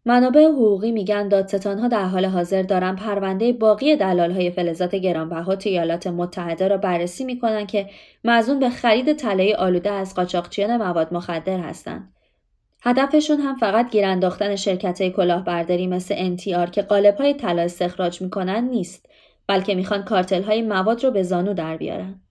[0.08, 6.08] منابع حقوقی میگن دادستانها در حال حاضر دارن پرونده باقی های فلزات گرانبها تو ایالات
[6.08, 7.90] متحده را بررسی می‌کنن که
[8.24, 12.14] مزون به خرید طلای آلوده از قاچاقچیان مواد مخدر هستند.
[12.82, 18.64] هدفشون هم فقط گیر انداختن شرکت کلاهبرداری مثل NTR که قالب های طلا استخراج می‌کنن
[18.70, 19.06] نیست
[19.48, 22.25] بلکه می‌خوان کارتل های مواد رو به زانو در بیارن.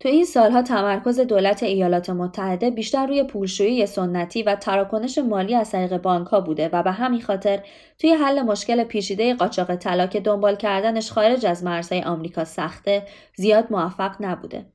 [0.00, 5.70] تو این سالها تمرکز دولت ایالات متحده بیشتر روی پولشویی سنتی و تراکنش مالی از
[5.70, 7.62] طریق بانک ها بوده و به همین خاطر
[7.98, 13.02] توی حل مشکل پیچیده قاچاق طلا که دنبال کردنش خارج از مرزهای آمریکا سخته
[13.36, 14.66] زیاد موفق نبوده.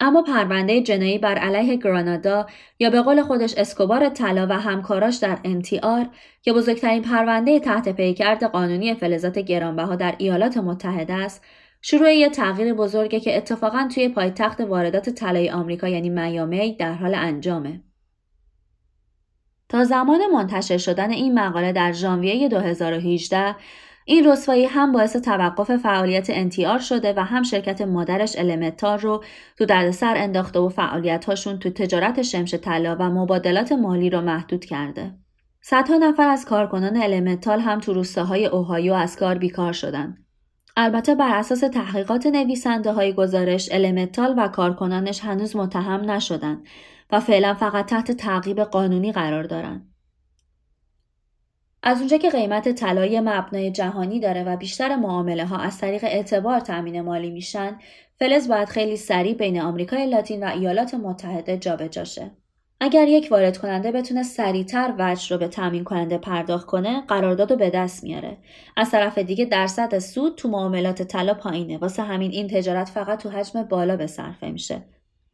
[0.00, 2.46] اما پرونده جنایی بر علیه گرانادا
[2.78, 6.06] یا به قول خودش اسکوبار طلا و همکاراش در NTR
[6.42, 11.44] که بزرگترین پرونده تحت پیکرد قانونی فلزات گرانبها در ایالات متحده است
[11.88, 17.14] شروع یه تغییر بزرگه که اتفاقا توی پایتخت واردات طلای آمریکا یعنی میامی در حال
[17.14, 17.80] انجامه.
[19.68, 23.56] تا زمان منتشر شدن این مقاله در ژانویه 2018
[24.04, 29.24] این رسوایی هم باعث توقف فعالیت انتیار شده و هم شرکت مادرش المتار رو
[29.58, 35.14] تو دردسر انداخته و فعالیتهاشون تو تجارت شمش طلا و مبادلات مالی رو محدود کرده.
[35.60, 40.25] صدها نفر از کارکنان المتال هم تو روستاهای اوهایو از کار بیکار شدند.
[40.78, 46.66] البته بر اساس تحقیقات نویسنده های گزارش المتال و کارکنانش هنوز متهم نشدند
[47.10, 49.92] و فعلا فقط تحت تعقیب قانونی قرار دارند.
[51.82, 56.60] از اونجا که قیمت طلای مبنای جهانی داره و بیشتر معامله ها از طریق اعتبار
[56.60, 57.78] تأمین مالی میشن،
[58.18, 62.30] فلز باید خیلی سریع بین آمریکای لاتین و ایالات متحده جابجا شه.
[62.80, 67.56] اگر یک وارد کننده بتونه سریعتر وجه رو به تامین کننده پرداخت کنه قرارداد رو
[67.56, 68.36] به دست میاره.
[68.76, 71.78] از طرف دیگه درصد سود تو معاملات طلا پایینه.
[71.78, 74.82] واسه همین این تجارت فقط تو حجم بالا به صرفه میشه.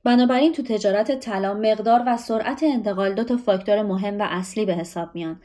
[0.04, 4.74] بنابراین تو تجارت طلا مقدار و سرعت انتقال دو تا فاکتور مهم و اصلی به
[4.74, 5.40] حساب میان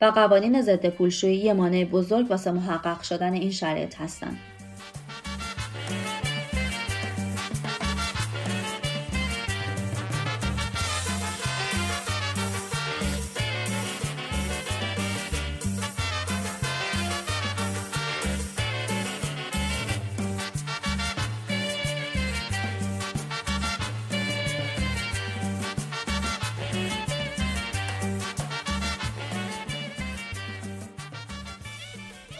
[0.00, 4.38] و قوانین ضد پولشویی مانع بزرگ واسه محقق شدن این شرایط هستند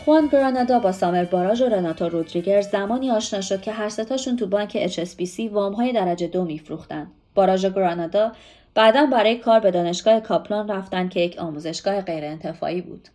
[0.04, 4.46] خوان گرانادا با سامر باراژ و رناتو رودریگر زمانی آشنا شد که هر ستاشون تو
[4.46, 7.06] بانک HSBC وام های درجه دو میفروختن.
[7.34, 8.32] باراژ گرانادا
[8.74, 13.08] بعدا برای کار به دانشگاه کاپلان رفتن که یک آموزشگاه غیرانتفاعی بود.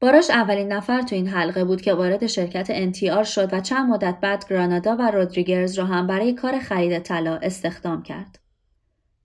[0.00, 4.16] باراش اولین نفر تو این حلقه بود که وارد شرکت NTR شد و چند مدت
[4.20, 8.38] بعد گرانادا و رودریگرز را هم برای کار خرید طلا استخدام کرد.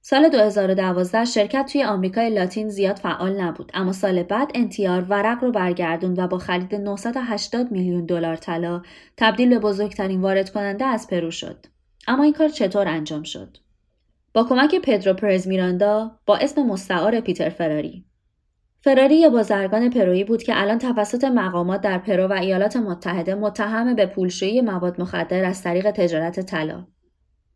[0.03, 5.51] سال 2012 شرکت توی آمریکای لاتین زیاد فعال نبود اما سال بعد انتیار ورق رو
[5.51, 8.81] برگردوند و با خرید 980 میلیون دلار طلا
[9.17, 11.65] تبدیل به بزرگترین وارد کننده از پرو شد.
[12.07, 13.57] اما این کار چطور انجام شد؟
[14.33, 18.05] با کمک پدرو پرز میراندا با اسم مستعار پیتر فراری
[18.81, 23.95] فراری یه بازرگان پرویی بود که الان توسط مقامات در پرو و ایالات متحده متهم
[23.95, 26.87] به پولشویی مواد مخدر از طریق تجارت طلا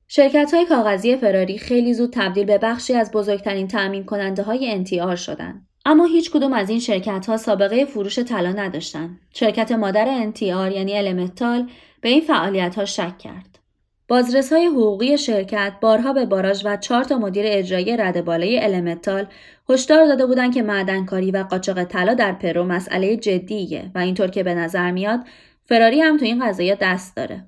[0.08, 5.16] شرکت های کاغذی فراری خیلی زود تبدیل به بخشی از بزرگترین تأمین کننده های NTR
[5.16, 5.68] شدند.
[5.86, 9.20] اما هیچ کدوم از این شرکت ها سابقه فروش طلا نداشتند.
[9.34, 11.70] شرکت مادر NTR یعنی Elemetal
[12.02, 13.60] به این فعالیت ها شک کرد.
[14.08, 19.28] بازرس های حقوقی شرکت بارها به باراژ و چهار تا مدیر اجرایی رده بالای Elemetal
[19.70, 24.44] هشدار داده بودند که معدنکاری و قاچاق طلا در پرو مسئله جدیه و اینطور که
[24.44, 25.20] به نظر میاد
[25.64, 27.46] فراری هم تو این قضیه دست داره.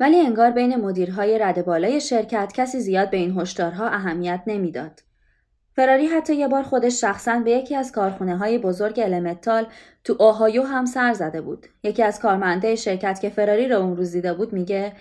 [0.00, 5.02] ولی انگار بین مدیرهای رده بالای شرکت کسی زیاد به این هشدارها اهمیت نمی‌داد.
[5.78, 9.66] فراری حتی یه بار خودش شخصا به یکی از کارخونه های بزرگ Elemetal
[10.04, 11.66] تو اوهایو هم سر زده بود.
[11.82, 14.92] یکی از کارمنده شرکت که فراری رو اون روز دیده بود میگه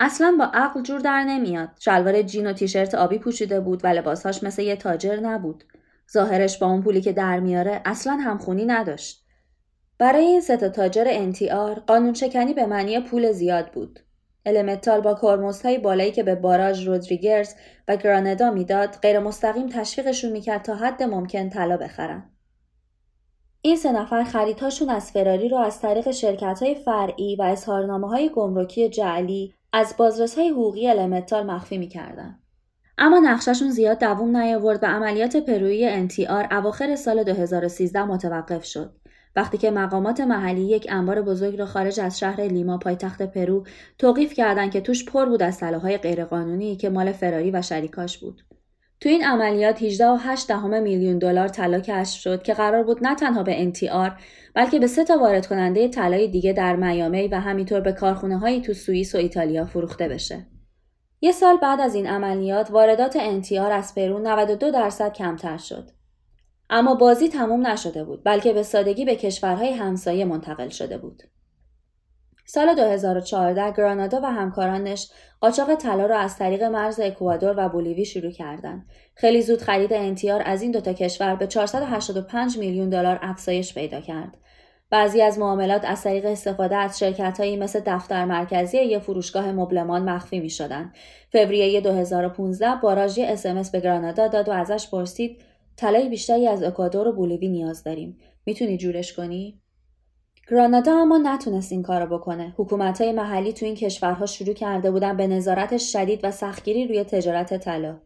[0.00, 1.68] اصلا با عقل جور در نمیاد.
[1.78, 5.64] شلوار جین و تیشرت آبی پوشیده بود و لباسهاش مثل یه تاجر نبود.
[6.12, 9.24] ظاهرش با اون پولی که در میاره اصلا همخونی نداشت.
[9.98, 14.00] برای این سه تاجر NTR قانون شکنی به معنی پول زیاد بود.
[14.56, 17.54] المتال با کارمزدهای بالایی که به باراژ رودریگرز
[17.88, 22.30] و گراندا می‌داد غیر مستقیم تشویقشون می‌کرد تا حد ممکن طلا بخرن.
[23.62, 28.30] این سه نفر خریدهاشون از فراری رو از طریق شرکت های فرعی و اظهارنامه های
[28.34, 32.38] گمرکی جعلی از بازرس های حقوقی Elemetal مخفی می‌کردن.
[32.98, 38.92] اما نقشه‌شون زیاد دووم نیاورد و عملیات پرویی NTR اواخر سال 2013 متوقف شد.
[39.38, 43.64] وقتی که مقامات محلی یک انبار بزرگ را خارج از شهر لیما پایتخت پرو
[43.98, 48.42] توقیف کردند که توش پر بود از طلاهای غیرقانونی که مال فراری و شریکاش بود.
[49.00, 50.50] تو این عملیات 18.8
[50.82, 54.10] میلیون دلار طلا کشف شد که قرار بود نه تنها به NTR
[54.54, 58.60] بلکه به سه تا وارد کننده طلای دیگه در میامی و همینطور به کارخونه هایی
[58.60, 60.46] تو سوئیس و ایتالیا فروخته بشه.
[61.20, 65.97] یه سال بعد از این عملیات واردات NTR از پرو 92 درصد کمتر شد.
[66.70, 71.22] اما بازی تموم نشده بود بلکه به سادگی به کشورهای همسایه منتقل شده بود.
[72.50, 75.10] سال 2014 گرانادا و همکارانش
[75.40, 78.86] قاچاق طلا را از طریق مرز اکوادور و بولیوی شروع کردند.
[79.14, 84.36] خیلی زود خرید انتیار از این دوتا کشور به 485 میلیون دلار افزایش پیدا کرد.
[84.90, 90.40] بعضی از معاملات از طریق استفاده از شرکتهایی مثل دفتر مرکزی یا فروشگاه مبلمان مخفی
[90.40, 90.92] می شدن.
[91.32, 95.42] فوریه 2015 باراژی اسمس به گرانادا داد و ازش پرسید
[95.78, 98.18] طلای بیشتری از اکوادور و بولیوی نیاز داریم.
[98.46, 99.60] می‌تونی جورش کنی؟
[100.50, 102.54] گرانادا اما نتونست این کارو بکنه.
[102.56, 107.04] حکومت های محلی تو این کشورها شروع کرده بودن به نظارت شدید و سختگیری روی
[107.04, 108.00] تجارت طلا.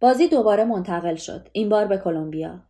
[0.00, 1.48] بازی دوباره منتقل شد.
[1.52, 2.60] این بار به کلمبیا.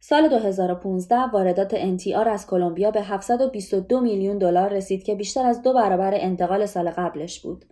[0.00, 5.72] سال 2015 واردات NTR از کلمبیا به 722 میلیون دلار رسید که بیشتر از دو
[5.72, 7.64] برابر انتقال سال قبلش بود.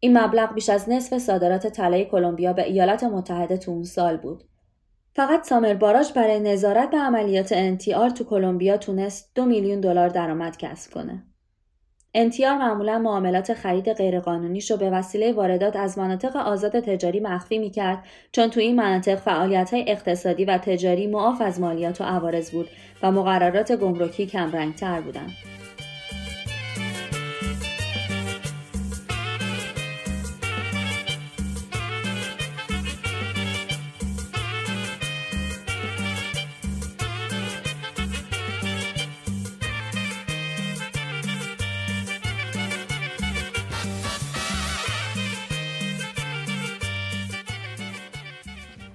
[0.00, 4.44] این مبلغ بیش از نصف صادرات طلای کلمبیا به ایالات متحده تو اون سال بود.
[5.14, 10.56] فقط سامر باراش برای نظارت به عملیات انتیار تو کلمبیا تونست دو میلیون دلار درآمد
[10.56, 11.24] کسب کنه.
[12.14, 18.04] انتیار معمولا معاملات خرید غیرقانونیش رو به وسیله واردات از مناطق آزاد تجاری مخفی می‌کرد
[18.32, 22.68] چون تو این مناطق فعالیت های اقتصادی و تجاری معاف از مالیات و عوارض بود
[23.02, 25.30] و مقررات گمرکی کمرنگتر بودند.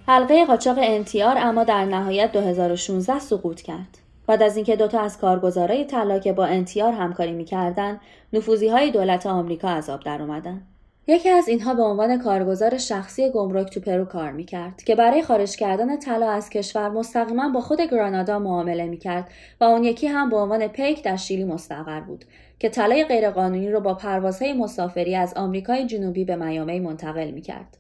[0.08, 3.98] حلقه قاچاق انتیار اما در نهایت 2016 سقوط کرد.
[4.28, 8.00] بعد از اینکه دوتا از کارگزارای طلا که با انتیار همکاری می‌کردند
[8.34, 10.62] نفوذی های دولت آمریکا از آب در اومدن.
[11.08, 15.56] یکی از اینها به عنوان کارگزار شخصی گمرک تو پرو کار می‌کرد که برای خارج
[15.56, 19.28] کردن طلا از کشور مستقیما با خود گرانادا معامله می‌کرد
[19.62, 22.26] و اون یکی هم به عنوان پیک در شیلی مستقر بود
[22.60, 27.78] که طلای غیرقانونی رو با پروازهای مسافری از آمریکای جنوبی به میامی منتقل می‌کرد.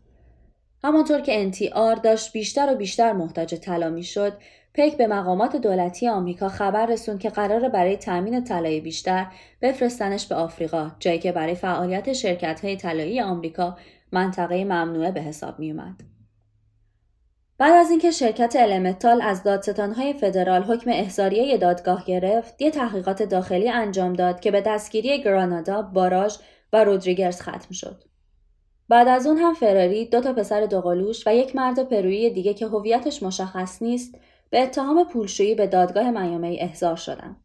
[0.85, 4.37] همانطور که NTR داشت بیشتر و بیشتر محتاج طلا می‌شد
[4.73, 9.27] پیک به مقامات دولتی آمریکا خبر رسوند که قرار برای تامین طلای بیشتر
[9.61, 13.77] بفرستنش به آفریقا جایی که برای فعالیت شرکت های طلایی آمریکا
[14.11, 15.95] منطقه ممنوعه به حساب می اومد.
[17.57, 23.69] بعد از اینکه شرکت المتال از دادستانهای فدرال حکم احضاریه دادگاه گرفت، یه تحقیقات داخلی
[23.69, 26.37] انجام داد که به دستگیری گرانادا، باراژ
[26.73, 28.03] و رودریگرز ختم شد.
[28.89, 32.67] بعد از اون هم فراری دو تا پسر دوقلوش و یک مرد پرویی دیگه که
[32.67, 34.15] هویتش مشخص نیست
[34.49, 37.35] به اتهام پولشویی به دادگاه میامی احضار شدن.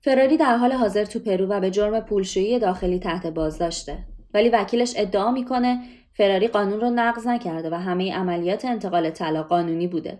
[0.00, 3.98] فراری در حال حاضر تو پرو و به جرم پولشویی داخلی تحت بازداشته
[4.34, 5.80] ولی وکیلش ادعا می‌کنه
[6.14, 10.18] فراری قانون رو نقض نکرده و همه عملیات انتقال طلا قانونی بوده.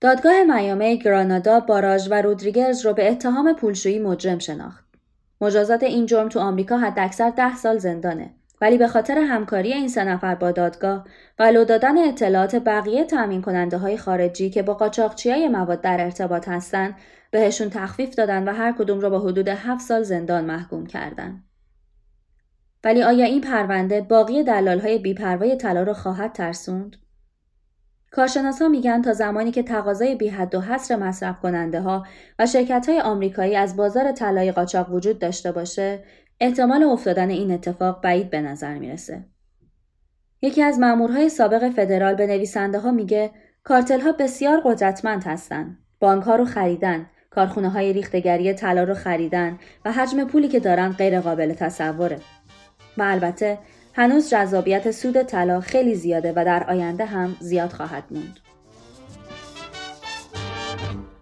[0.00, 4.84] دادگاه میامی گرانادا، باراژ و رودریگرز رو به اتهام پولشویی مجرم شناخت.
[5.40, 10.04] مجازات این جرم تو آمریکا حداکثر ده سال زندانه ولی به خاطر همکاری این سه
[10.04, 11.04] نفر با دادگاه
[11.38, 16.00] و لو دادن اطلاعات بقیه تأمین کننده های خارجی که با قاچاقچی های مواد در
[16.00, 16.94] ارتباط هستند
[17.30, 21.44] بهشون تخفیف دادن و هر کدوم را با حدود هفت سال زندان محکوم کردند.
[22.84, 26.96] ولی آیا این پرونده باقی دلالهای بیپروای طلا را خواهد ترسوند؟
[28.10, 32.06] کارشناسا میگن تا زمانی که تقاضای بی حد و حصر مصرف کننده ها
[32.38, 36.04] و شرکت های آمریکایی از بازار طلای قاچاق وجود داشته باشه،
[36.40, 39.24] احتمال افتادن این اتفاق بعید به نظر می‌رسه.
[40.42, 43.30] یکی از مامورهای سابق فدرال به نویسنده ها میگه
[43.64, 45.78] کارتل ها بسیار قدرتمند هستند.
[46.00, 50.92] بانک ها رو خریدن، کارخونه های ریختگری طلا رو خریدن و حجم پولی که دارن
[50.92, 52.18] غیر قابل تصوره.
[52.98, 53.58] و البته
[53.94, 58.38] هنوز جذابیت سود طلا خیلی زیاده و در آینده هم زیاد خواهد موند.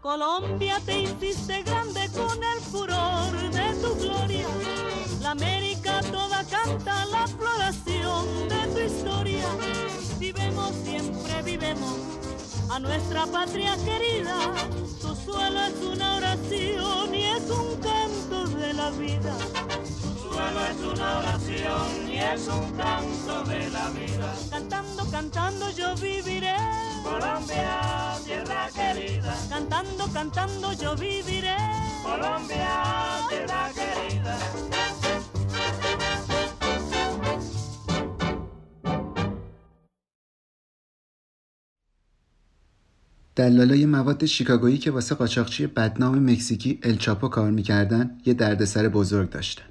[0.07, 2.61] Colombia te hiciste grande con el
[7.11, 9.47] la floración de tu historia.
[10.19, 11.97] Vivemos, siempre vivemos
[12.71, 14.53] a nuestra patria querida.
[15.01, 19.35] Tu suelo es una oración y es un canto de la vida.
[20.23, 24.35] suelo es una oración y es un canto de la vida.
[24.51, 26.57] Cantando, cantando yo viviré.
[27.05, 29.37] Colombia, tierra querida.
[29.49, 31.57] Cantando, cantando yo viviré.
[32.03, 35.06] Colombia, tierra querida.
[43.37, 49.65] دلالای مواد شیکاگویی که واسه قاچاقچی بدنام مکزیکی الچاپو کار می‌کردن یه دردسر بزرگ داشتن.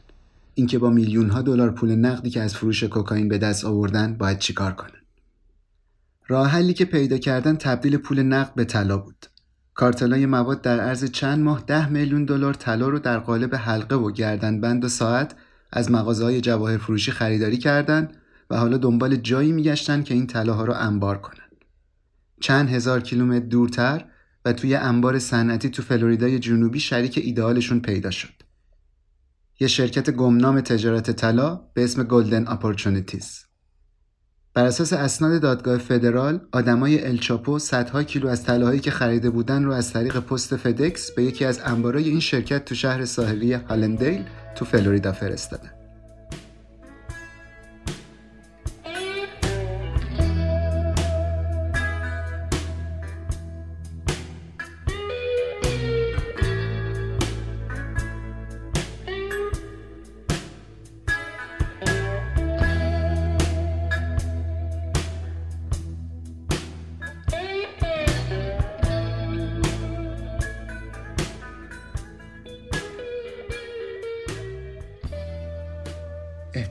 [0.54, 4.40] اینکه با میلیون ها دلار پول نقدی که از فروش کوکائین به دست آوردن باید
[4.40, 5.02] چیکار کنن
[6.28, 9.26] راه حلی که پیدا کردن تبدیل پول نقد به طلا بود
[9.74, 14.12] کارتلای مواد در عرض چند ماه ده میلیون دلار طلا رو در قالب حلقه و
[14.12, 15.36] گردنبند و ساعت
[15.74, 18.14] از مغازه‌های جواهر فروشی خریداری کردند
[18.50, 21.45] و حالا دنبال جایی میگشتن که این طلاها رو انبار کنن.
[22.46, 24.06] چند هزار کیلومتر دورتر
[24.46, 28.34] و توی انبار صنعتی تو فلوریدای جنوبی شریک ایدئالشون پیدا شد.
[29.60, 33.46] یه شرکت گمنام تجارت طلا به اسم Golden Opportunities
[34.54, 39.72] بر اساس اسناد دادگاه فدرال آدمای الچاپو صدها کیلو از طلاهایی که خریده بودن رو
[39.72, 44.24] از طریق پست فدکس به یکی از انبارای این شرکت تو شهر ساحلی هالندیل
[44.56, 45.75] تو فلوریدا فرستادن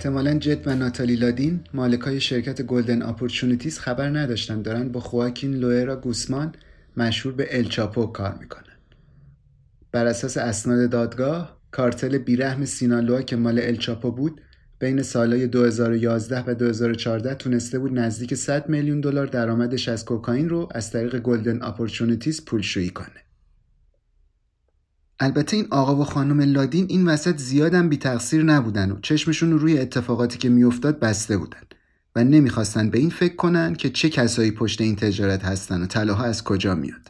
[0.04, 5.96] احتمالا جد و ناتالی لادین مالکای شرکت Golden Opportunities خبر نداشتن دارن با خواکین لوئرا
[5.96, 6.54] گوسمان
[6.96, 8.74] مشهور به الچاپو کار می‌کنن.
[9.92, 14.40] بر اساس اسناد دادگاه کارتل بیرحم سینالوآ که مال الچاپو بود
[14.78, 20.68] بین سالهای 2011 و 2014 تونسته بود نزدیک 100 میلیون دلار درآمدش از کوکائین رو
[20.70, 23.24] از طریق Golden Opportunities پولشویی کنه.
[25.20, 29.58] البته این آقا و خانم لادین این وسط زیادم بی تقصیر نبودن و چشمشون رو
[29.58, 31.60] روی اتفاقاتی که میافتاد بسته بودن
[32.16, 36.24] و نمی‌خواستن به این فکر کنن که چه کسایی پشت این تجارت هستن و طلاها
[36.24, 37.08] از کجا میاد.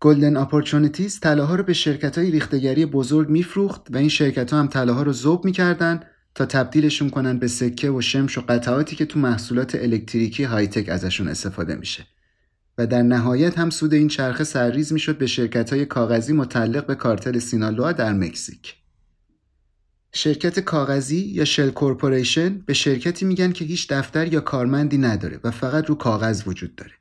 [0.00, 4.66] Golden Opportunities طلاها رو به شرکت های ریختگری بزرگ میفروخت و این شرکت ها هم
[4.66, 6.00] طلاها رو ذوب می‌کردن
[6.34, 10.88] تا تبدیلشون کنن به سکه و شمش و قطعاتی که تو محصولات الکتریکی های تک
[10.88, 12.06] ازشون استفاده میشه.
[12.78, 16.94] و در نهایت هم سود این چرخه سرریز می‌شد به شرکت های کاغذی متعلق به
[16.94, 18.74] کارتل سینالوها در مکزیک.
[20.12, 25.50] شرکت کاغذی یا شل کورپوریشن به شرکتی میگن که هیچ دفتر یا کارمندی نداره و
[25.50, 26.92] فقط رو کاغذ وجود داره.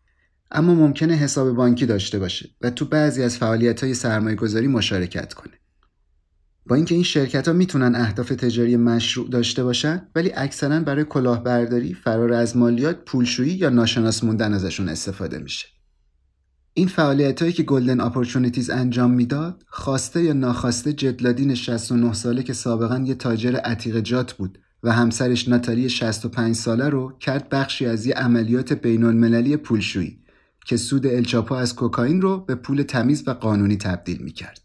[0.51, 5.33] اما ممکنه حساب بانکی داشته باشه و تو بعضی از فعالیت های سرمایه گذاری مشارکت
[5.33, 5.53] کنه.
[6.67, 11.93] با اینکه این شرکت ها می‌تونن اهداف تجاری مشروع داشته باشن ولی اکثرا برای کلاهبرداری،
[11.93, 15.67] فرار از مالیات، پولشویی یا ناشناس موندن ازشون استفاده میشه.
[16.73, 22.43] این فعالیت هایی که Golden Opportunities انجام می‌داد خواسته یا ناخواسته جد لادین 69 ساله
[22.43, 27.85] که سابقا یه تاجر عتیقه جات بود و همسرش ناتالی 65 ساله رو کرد بخشی
[27.85, 30.19] از یه عملیات بین المللی پولشویی
[30.65, 34.62] که سود الچاپو از کوکائین رو به پول تمیز و قانونی تبدیل می‌کرد.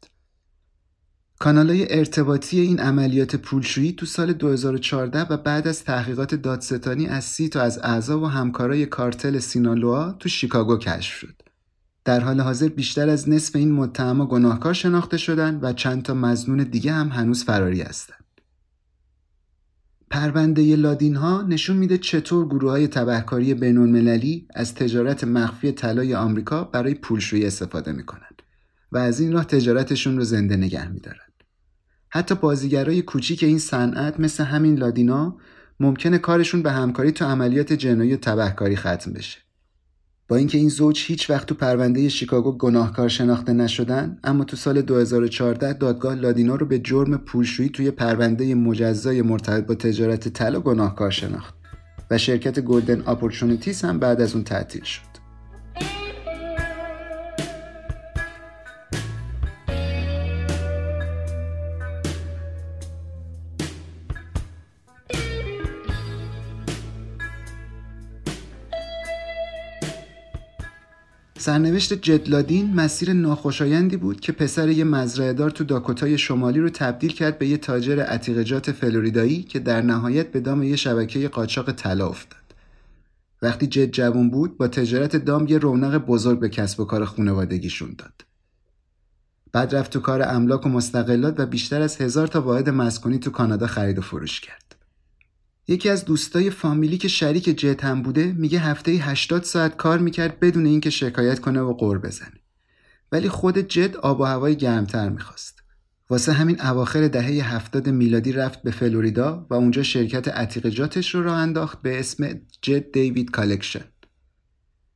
[1.38, 7.48] کانالای ارتباطی این عملیات پولشویی تو سال 2014 و بعد از تحقیقات دادستانی از سی
[7.48, 11.42] تا از اعضا و همکارای کارتل سینالوآ تو شیکاگو کشف شد.
[12.04, 16.58] در حال حاضر بیشتر از نصف این متهما گناهکار شناخته شدن و چند تا مزنون
[16.62, 18.24] دیگه هم هنوز فراری هستند.
[20.10, 26.64] پرونده لادین ها نشون میده چطور گروه های تبهکاری بین از تجارت مخفی طلای آمریکا
[26.64, 28.22] برای پولشویی استفاده می‌کنن
[28.92, 31.27] و از این راه تجارتشون رو زنده نگه میدارن.
[32.10, 35.36] حتی بازیگرای کوچیک این صنعت مثل همین لادینا
[35.80, 39.38] ممکنه کارشون به همکاری تو عملیات جنایی و تبهکاری ختم بشه.
[40.28, 44.82] با اینکه این زوج هیچ وقت تو پرونده شیکاگو گناهکار شناخته نشدن اما تو سال
[44.82, 51.10] 2014 دادگاه لادینا رو به جرم پولشویی توی پرونده مجزای مرتبط با تجارت طلا گناهکار
[51.10, 51.54] شناخت
[52.10, 55.07] و شرکت Golden Opportunities هم بعد از اون تعطیل شد.
[71.40, 77.38] سرنوشت جدلادین مسیر ناخوشایندی بود که پسر یه مزرعهدار تو داکوتای شمالی رو تبدیل کرد
[77.38, 82.42] به یه تاجر عتیقجات فلوریدایی که در نهایت به دام یه شبکه قاچاق طلا افتاد.
[83.42, 87.94] وقتی جد جوون بود با تجارت دام یه رونق بزرگ به کسب و کار خونوادگیشون
[87.98, 88.24] داد.
[89.52, 93.30] بعد رفت تو کار املاک و مستقلات و بیشتر از هزار تا واحد مسکونی تو
[93.30, 94.76] کانادا خرید و فروش کرد.
[95.68, 100.40] یکی از دوستای فامیلی که شریک جت هم بوده میگه هفته 80 ساعت کار می‌کرد
[100.40, 102.40] بدون اینکه شکایت کنه و قور بزنه.
[103.12, 105.62] ولی خود جد آب و هوای گرمتر می‌خواست.
[106.10, 111.36] واسه همین اواخر دهه 70 میلادی رفت به فلوریدا و اونجا شرکت عتیقجاتش رو راه
[111.36, 113.84] انداخت به اسم Jed David Collection.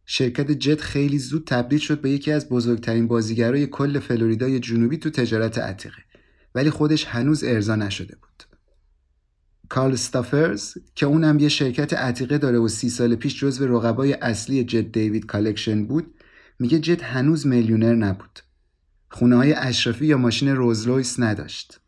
[0.06, 5.10] شرکت جد خیلی زود تبدیل شد به یکی از بزرگترین بازیگرای کل فلوریدای جنوبی تو
[5.10, 6.02] تجارت عتیقه
[6.54, 8.51] ولی خودش هنوز ارضا نشده بود.
[9.72, 14.64] کارل استافرز که اونم یه شرکت عتیقه داره و سی سال پیش جزو رقبای اصلی
[14.64, 16.14] Jed David Collection بود
[16.58, 18.40] میگه جت هنوز میلیونر نبود.
[19.08, 21.80] خونه های اشرافی یا ماشین روزلویس نداشت.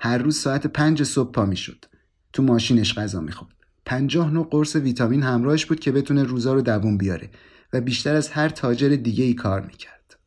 [0.00, 1.84] هر روز ساعت پنج صبح پا می‌شد.
[2.32, 3.54] تو ماشینش غذا می‌خورد.
[3.86, 7.30] پنجاه نوع قرص ویتامین همراهش بود که بتونه روزا رو دوون بیاره
[7.72, 10.18] و بیشتر از هر تاجر دیگه ای کار می‌کرد.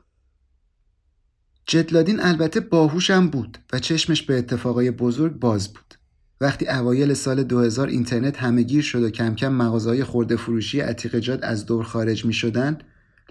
[1.66, 6.01] جدلادین البته باهوشم بود و چشمش به اتفاقای بزرگ باز بود.
[6.42, 11.66] وقتی اوایل سال 2000 اینترنت همهگیر شد و کم کم مغازهای خورده فروشی عتیقجات از
[11.66, 12.78] دور خارج می شدن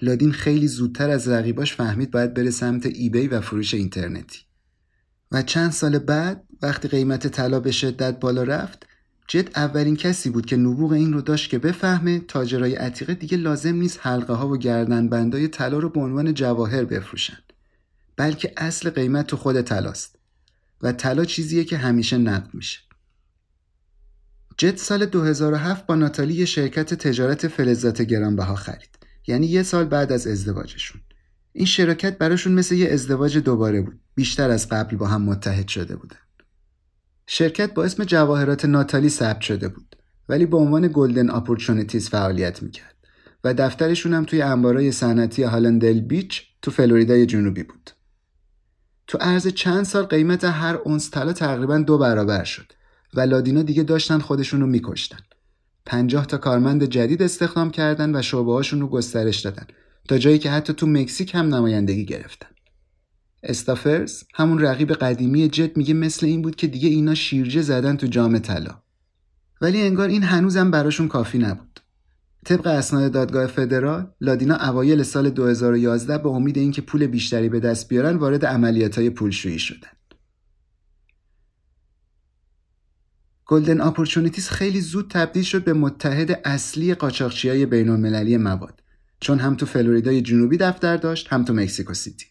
[0.02, 4.40] لادین خیلی زودتر از رقیباش فهمید باید بره سمت ایبی و فروش اینترنتی.
[5.32, 8.86] و چند سال بعد وقتی قیمت طلا به شدت بالا رفت
[9.28, 13.74] جد اولین کسی بود که نبوغ این رو داشت که بفهمه تاجرای عتیقه دیگه لازم
[13.74, 17.38] نیست حلقه ها و گردن بندای طلا رو به عنوان جواهر بفروشن
[18.16, 20.16] بلکه اصل قیمت تو خود طلاست.
[20.82, 22.89] و طلا چیزیه که همیشه نقد میشه.
[24.61, 28.98] جت سال 2007 با ناتالی یه شرکت تجارت فلزات گرانبها خرید.
[29.26, 31.00] یعنی یه سال بعد از ازدواجشون.
[31.52, 34.00] این شراکت براشون مثل یه ازدواج دوباره بود.
[34.14, 36.16] بیشتر از قبل با هم متحد شده بودن.
[37.26, 39.96] شرکت با اسم جواهرات ناتالی ثبت شده بود.
[40.28, 42.96] ولی به عنوان Golden Opportunities فعالیت می‌کرد.
[43.44, 47.90] و دفترشون هم توی انبارای صنعتی هالندل بیچ تو فلوریدای جنوبی بود.
[49.06, 52.72] تو عرض چند سال قیمت هر اونس طلا تقریبا دو برابر شد.
[53.14, 55.18] و لادینا دیگه داشتن خودشون رو میکشتن.
[55.86, 59.66] پنجاه تا کارمند جدید استخدام کردن و شعبه هاشون رو گسترش دادن
[60.08, 62.48] تا جایی که حتی تو مکزیک هم نمایندگی گرفتن.
[63.42, 68.06] استافرز همون رقیب قدیمی جت میگه مثل این بود که دیگه اینا شیرجه زدن تو
[68.06, 68.82] جام طلا.
[69.61, 71.80] ولی انگار این هنوزم براشون کافی نبود.
[72.44, 77.88] طبق اسناد دادگاه فدرال، لادینا اوایل سال 2011 به امید اینکه پول بیشتری به دست
[77.88, 79.88] بیارن وارد عملیاتهای پولشویی شدن.
[83.51, 88.82] Golden Opportunities خیلی زود تبدیل شد به متحد اصلی قاچاقچیای بین المللی مواد.
[89.20, 92.26] چون هم تو فلوریدای جنوبی دفتر داشت هم تو مکسیکو سیتی.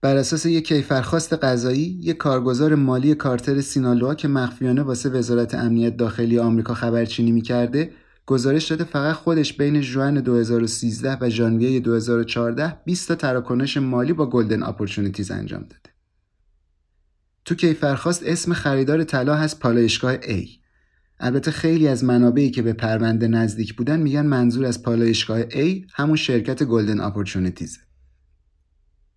[0.00, 5.96] بر اساس یک کیفرخواست قضایی یک کارگزار مالی کارتل سینالوا که مخفیانه واسه وزارت امنیت
[5.96, 7.90] داخلی آمریکا خبرچینی می‌کرده
[8.26, 14.26] گزارش داده فقط خودش بین ژوئن 2013 و ژانویه 2014 20 تا تراکنش مالی با
[14.26, 15.91] Golden Opportunities انجام داده.
[17.44, 20.48] تو کیفرخواست اسم خریدار طلا هست پالایشگاه A
[21.20, 26.16] البته خیلی از منابعی که به پرونده نزدیک بودن میگن منظور از پالایشگاه A همون
[26.16, 27.80] شرکت Golden Opportunities ه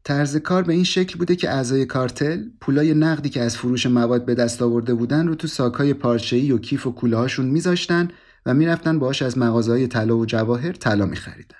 [0.03, 4.25] طرز کار به این شکل بوده که اعضای کارتل پولای نقدی که از فروش مواد
[4.25, 8.07] به دست آورده بودن رو تو ساکای پارچه‌ای و کیف و کوله هاشون میذاشتن
[8.45, 11.55] و می‌رفتن باهاش از مغازه‌های طلا و جواهر طلا میخریدن.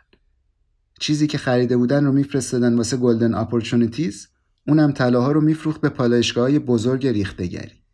[1.00, 4.28] چیزی که خریده بودن رو میفرستادن واسه Golden Opportunities
[4.68, 7.86] اونم طلاها رو میفروخت به پالایشگاه بزرگ ریختگری.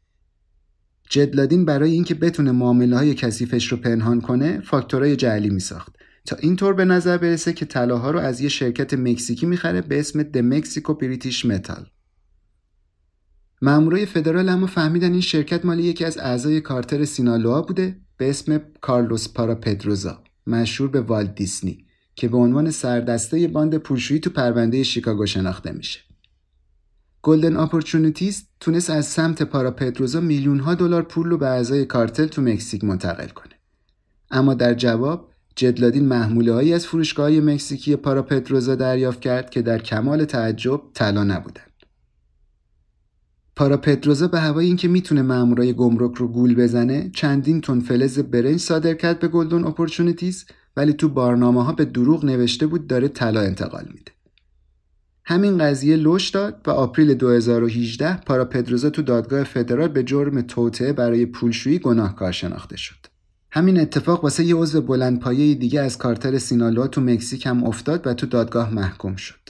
[1.09, 5.95] جد لادین برای اینکه بتونه معامله های کثیفش رو پنهان کنه فاکتورای جعلی میساخت
[6.25, 10.23] تا اینطور به نظر برسه که طلاها رو از یه شرکت مکزیکی می‌خره به اسم
[10.23, 11.85] De Mexico British Metal.
[13.61, 18.61] مامورای فدرال اما فهمیدن این شرکت مال یکی از اعضای کارتل سینالوآ بوده به اسم
[18.81, 19.27] کارلوس
[19.61, 25.71] پدروزا مشهور به والت دیسنی که به عنوان سردسته باند پولشویی تو پرونده شیکاگو شناخته
[25.71, 26.10] میشه.
[27.23, 32.41] Golden Opportunities تونست از سمت پاراپدروزا میلیون ها دلار پول رو به اعضای کارتل تو
[32.41, 33.53] مکزیک منتقل کنه.
[34.31, 39.77] اما در جواب جد لادین محموله هایی از فروشگاه مکزیکی پاراپدروزا دریافت کرد که در
[39.77, 41.61] کمال تعجب طلا نبودن.
[43.55, 48.93] پاراپدروزا به هوای اینکه می‌تونه مامورای گمرک رو گول بزنه چندین تن فلز برنج صادر
[48.93, 50.45] کرد به Golden Opportunities
[50.77, 54.11] ولی تو بارنامه ها به دروغ نوشته بود داره طلا انتقال میده.
[55.25, 61.25] همین قضیه لوش داد و آپریل 2018 پاراپدروزا تو دادگاه فدرال به جرم توطعه برای
[61.25, 62.95] پولشویی گناهکار شناخته شد.
[63.51, 68.13] همین اتفاق واسه یه عضو بلندپایه دیگه از کارتر سینالوا تو مکزیک هم افتاد و
[68.13, 69.49] تو دادگاه محکوم شد.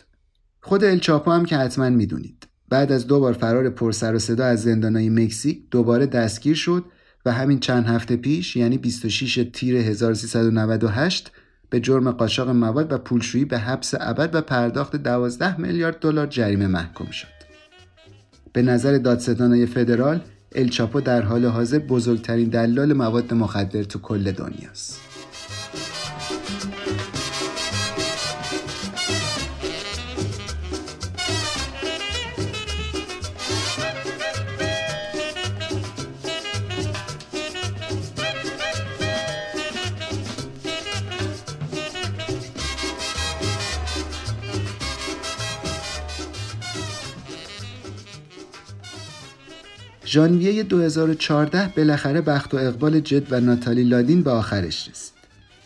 [0.61, 2.47] خود الچاپو هم که حتما می‌دونید.
[2.69, 6.86] بعد از دو بار فرار پرسر و صدا از زندانای مکزیک دوباره دستگیر شد
[7.26, 11.32] و همین چند هفته پیش یعنی 26 تیر 1398
[11.72, 16.67] به جرم قاچاق مواد و پولشویی به حبس ابد و پرداخت 12 میلیارد دلار جریمه
[16.67, 17.28] محکوم شد.
[18.53, 20.19] به نظر دادستانای فدرال
[20.55, 25.11] الچاپو در حال حاضر بزرگترین دلال مواد مخدر تو کل دنیاست.
[50.12, 55.14] ژانویه 2014 بالاخره بخت و اقبال جد و ناتالی لادین به آخرش رسید.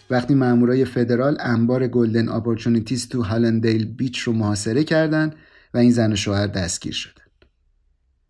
[0.10, 5.36] وقتی مامورای فدرال انبار Golden Opportunities تو هالندیل بیچ رو محاصره کردند
[5.74, 7.24] و این زن و شوهر دستگیر شدن.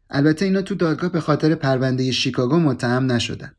[0.09, 3.51] البته اینا تو دادگاه به خاطر پرونده شیکاگو متهم نشدن.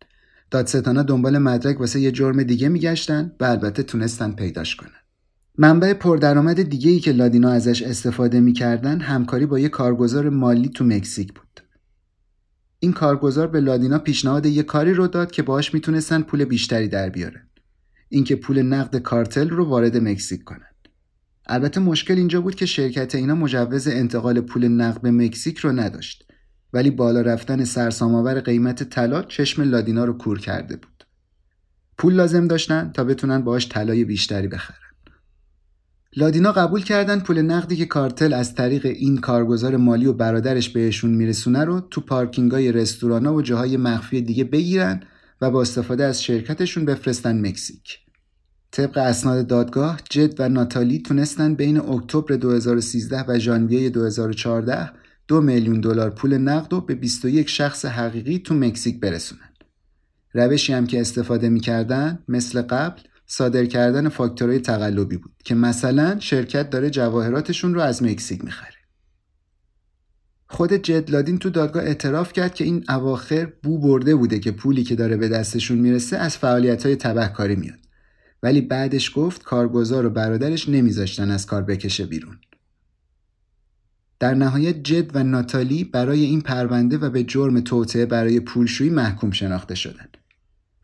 [0.51, 4.91] دادستانا دنبال مدرک واسه یه جرم دیگه میگشتن و البته تونستن پیداش کنن.
[5.59, 10.85] منبع پردرآمد دیگه ای که لادینا ازش استفاده می‌کردن همکاری با یه کارگزار مالی تو
[10.85, 11.66] مکزیک بود.
[12.87, 17.09] این کارگزار به لادینا پیشنهاد یه کاری رو داد که باهاش می‌تونستن پول بیشتری در
[17.09, 17.49] بیارن.
[18.09, 20.71] اینکه پول نقد کارتل رو وارد مکزیک کنن.
[21.47, 26.29] البته مشکل اینجا بود که شرکت اینا مجوز انتقال پول نقد به مکزیک رو نداشت.
[26.73, 31.05] ولی بالا رفتن سرسام‌آور قیمت طلا چشم لادینا رو کور کرده بود.
[31.99, 34.86] پول لازم داشتن تا بتونن باهاش طلای بیشتری بخرن.
[36.19, 41.11] لادینا قبول کردن پول نقدی که کارتل از طریق این کارگزار مالی و برادرش بهشون
[41.11, 45.03] میرسونه رو تو پارکینگای رستورانا و جاهای مخفی دیگه بگیرن
[45.41, 47.99] و با استفاده از شرکتشون بفرستن مکزیک.
[48.71, 54.91] طبق اسناد دادگاه جد و ناتالی تونستن بین اکتبر 2013 و ژانویه 2014
[55.29, 59.51] دو میلیون دلار پول نقد و به 21 شخص حقیقی تو مکزیک برسونن.
[60.35, 66.71] روشی هم که استفاده می‌کردن مثل قبل صادر کردن فاکتورهای تقلبی بود که مثلا شرکت
[66.71, 68.77] داره جواهراتشون رو از مکزیک می‌خره.
[70.49, 74.85] خود جد لادین تو دادگاه اعتراف کرد که این اواخر بو برده بوده که پولی
[74.85, 77.79] که داره به دستشون می‌رسه از فعالیت های تبهکاری میاد.
[78.43, 82.39] ولی بعدش گفت کارگزار و برادرش نمیذاشتن از کار بکشه بیرون.
[84.19, 89.31] در نهایت جد و ناتالی برای این پرونده و به جرم توطئه برای پولشویی محکوم
[89.31, 90.17] شناخته شدند.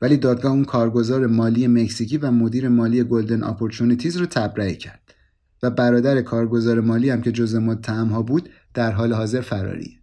[0.02, 5.14] ولی دادگاه اون کارگزار مالی مکزیکی و مدیر مالی Golden Opportunities رو تبرئه کرد
[5.62, 9.98] و برادر کارگزار مالی هم که جزء ها بود در حال حاضر فراریه.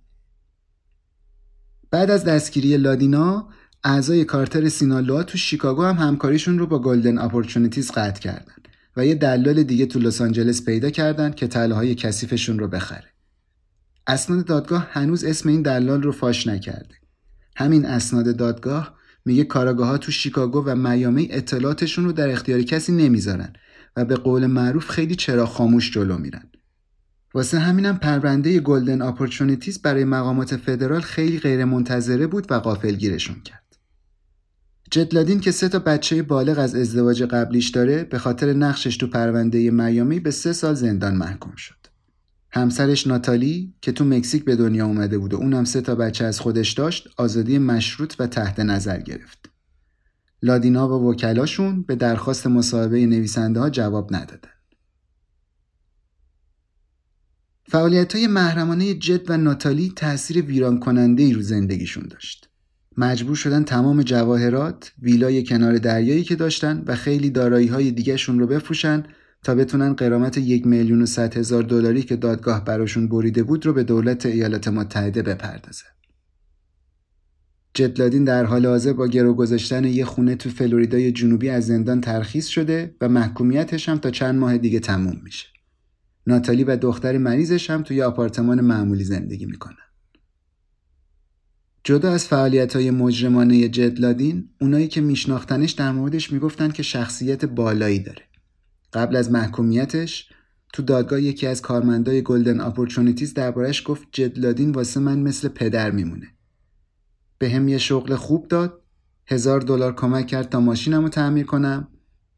[1.91, 3.47] بعد از دستگیری لادینا
[3.83, 8.53] اعضای کارتل سینالوآ تو شیکاگو هم همکاریشون رو با Golden Opportunities قطع کردن
[8.97, 13.07] و یه دلال دیگه تو لس آنجلس پیدا کردن که طلاهای کثیفشون رو بخره.
[14.07, 16.95] اسناد دادگاه هنوز اسم این دلال رو فاش نکرده.
[17.55, 18.98] همین اسناد دادگاه
[19.29, 23.53] میگه کاراگاه ها تو شیکاگو و میامی اطلاعاتشون رو در اختیار کسی نمی‌ذارن
[23.95, 26.43] و به قول معروف خیلی چراغ خاموش جلو میرن.
[27.33, 33.77] واسه همینم پرونده Golden Opportunities برای مقامات فدرال خیلی غیر منتظره بود و غافلگیرشون کرد.
[34.91, 39.07] جد لادین که سه تا بچه بالغ از ازدواج قبلیش داره به خاطر نقشش تو
[39.07, 41.78] پرونده میامی به سه سال زندان محکوم شد.
[42.51, 46.39] همسرش ناتالی که تو مکزیک به دنیا اومده بود و اونم سه تا بچه از
[46.39, 49.49] خودش داشت آزادی مشروط و تحت نظر گرفت.
[50.43, 54.49] لادینا و وکلاشون به درخواست مصاحبه نویسنده ها جواب ندادن.
[57.63, 62.49] فعالیت های محرمانه جد و ناتالی تأثیر ویران کننده ای رو زندگیشون داشت.
[62.97, 68.47] مجبور شدن تمام جواهرات، ویلای کنار دریایی که داشتن و خیلی دارایی های دیگهشون رو
[68.47, 69.03] بفروشن
[69.43, 73.73] تا بتونن قرامت یک میلیون و صد هزار دلاری که دادگاه براشون بریده بود رو
[73.73, 75.83] به دولت ایالات متحده بپردازه.
[77.73, 82.01] جد لادین در حال حاضر با گرو گذاشتن یه خونه تو فلوریدای جنوبی از زندان
[82.01, 85.47] ترخیص شده و محکومیتش هم تا چند ماه دیگه تموم میشه.
[86.27, 89.75] ناتالی و دختر مریضش هم توی آپارتمان معمولی زندگی می‌کنن.
[91.83, 97.45] جدا از فعالیت های مجرمانه جد لادین اونایی که میشناختنش در موردش می‌گفتن که شخصیت
[97.45, 98.28] بالایی داره.
[98.93, 100.29] قبل از محکومیتش
[100.73, 105.91] تو دادگاه یکی از کارمندای Golden Opportunities دربارش گفت جد لادین واسه من مثل پدر
[105.91, 106.27] میمونه.
[107.37, 108.81] به هم یه شغل خوب داد
[109.27, 111.87] هزار دلار کمک کرد تا ماشینم رو تعمیر کنم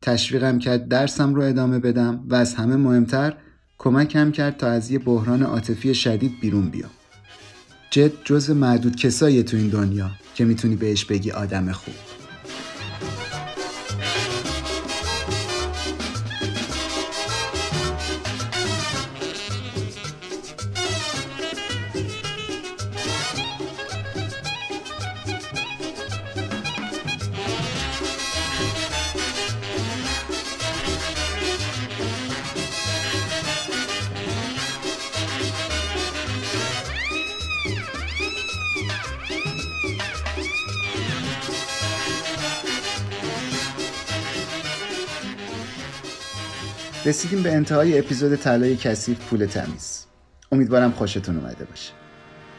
[0.01, 3.37] تشویقم کرد درسم رو ادامه بدم و از همه مهمتر
[3.77, 6.89] کمکم کرد تا از یه بحران عاطفی شدید بیرون بیام
[7.89, 11.93] جد جزو معدود کسایی تو این دنیا که می‌تونی بهش بگی آدم خوب
[47.05, 50.05] رسیدیم به انتهای اپیزود طلای کثیف پول تمیز.
[50.51, 51.93] امیدوارم خوشتون اومده باشه.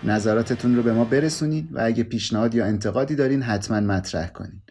[0.04, 4.62] نظراتتون رو به ما برسونید و اگه پیشنهاد یا انتقادی دارین حتما مطرح کنین.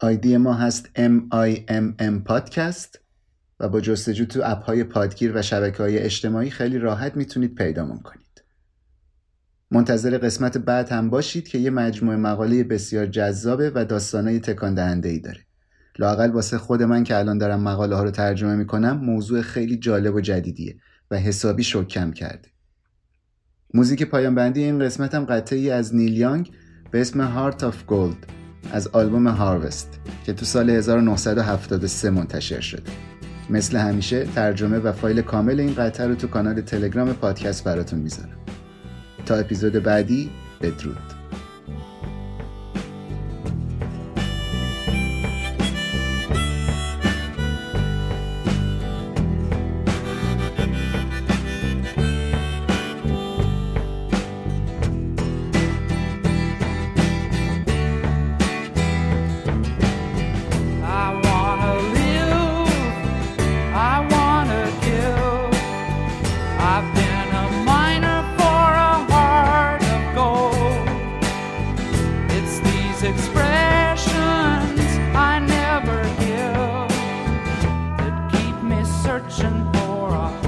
[0.00, 3.00] آیدی ما هست MIMM پادکست
[3.60, 7.98] و با جستجو تو اپ های پادگیر و شبکه های اجتماعی خیلی راحت می‌تونید پیدامون
[7.98, 8.44] کنید.
[9.70, 15.08] منتظر قسمت بعد هم باشید که یه مجموعه مقاله بسیار جذابه و داستانای تکان دهنده
[15.08, 15.47] ای داره.
[15.98, 20.14] لاقل واسه خود من که الان دارم مقاله ها رو ترجمه می‌کنم موضوع خیلی جالب
[20.14, 20.76] و جدیدیه
[21.10, 22.48] و حسابی شکم کرده.
[23.74, 26.50] موزیک پایان بندی این قسمت هم قطعی از نیل یانگ
[26.90, 28.26] به اسم Heart of Gold
[28.72, 32.90] از آلبوم هاروست که تو سال 1973 منتشر شده.
[33.50, 38.38] مثل همیشه ترجمه و فایل کامل این قطعه رو تو کانال تلگرام پادکست براتون می‌ذارم.
[39.26, 40.30] تا اپیزود بعدی
[40.60, 41.17] بدرود.
[79.18, 80.47] searching for a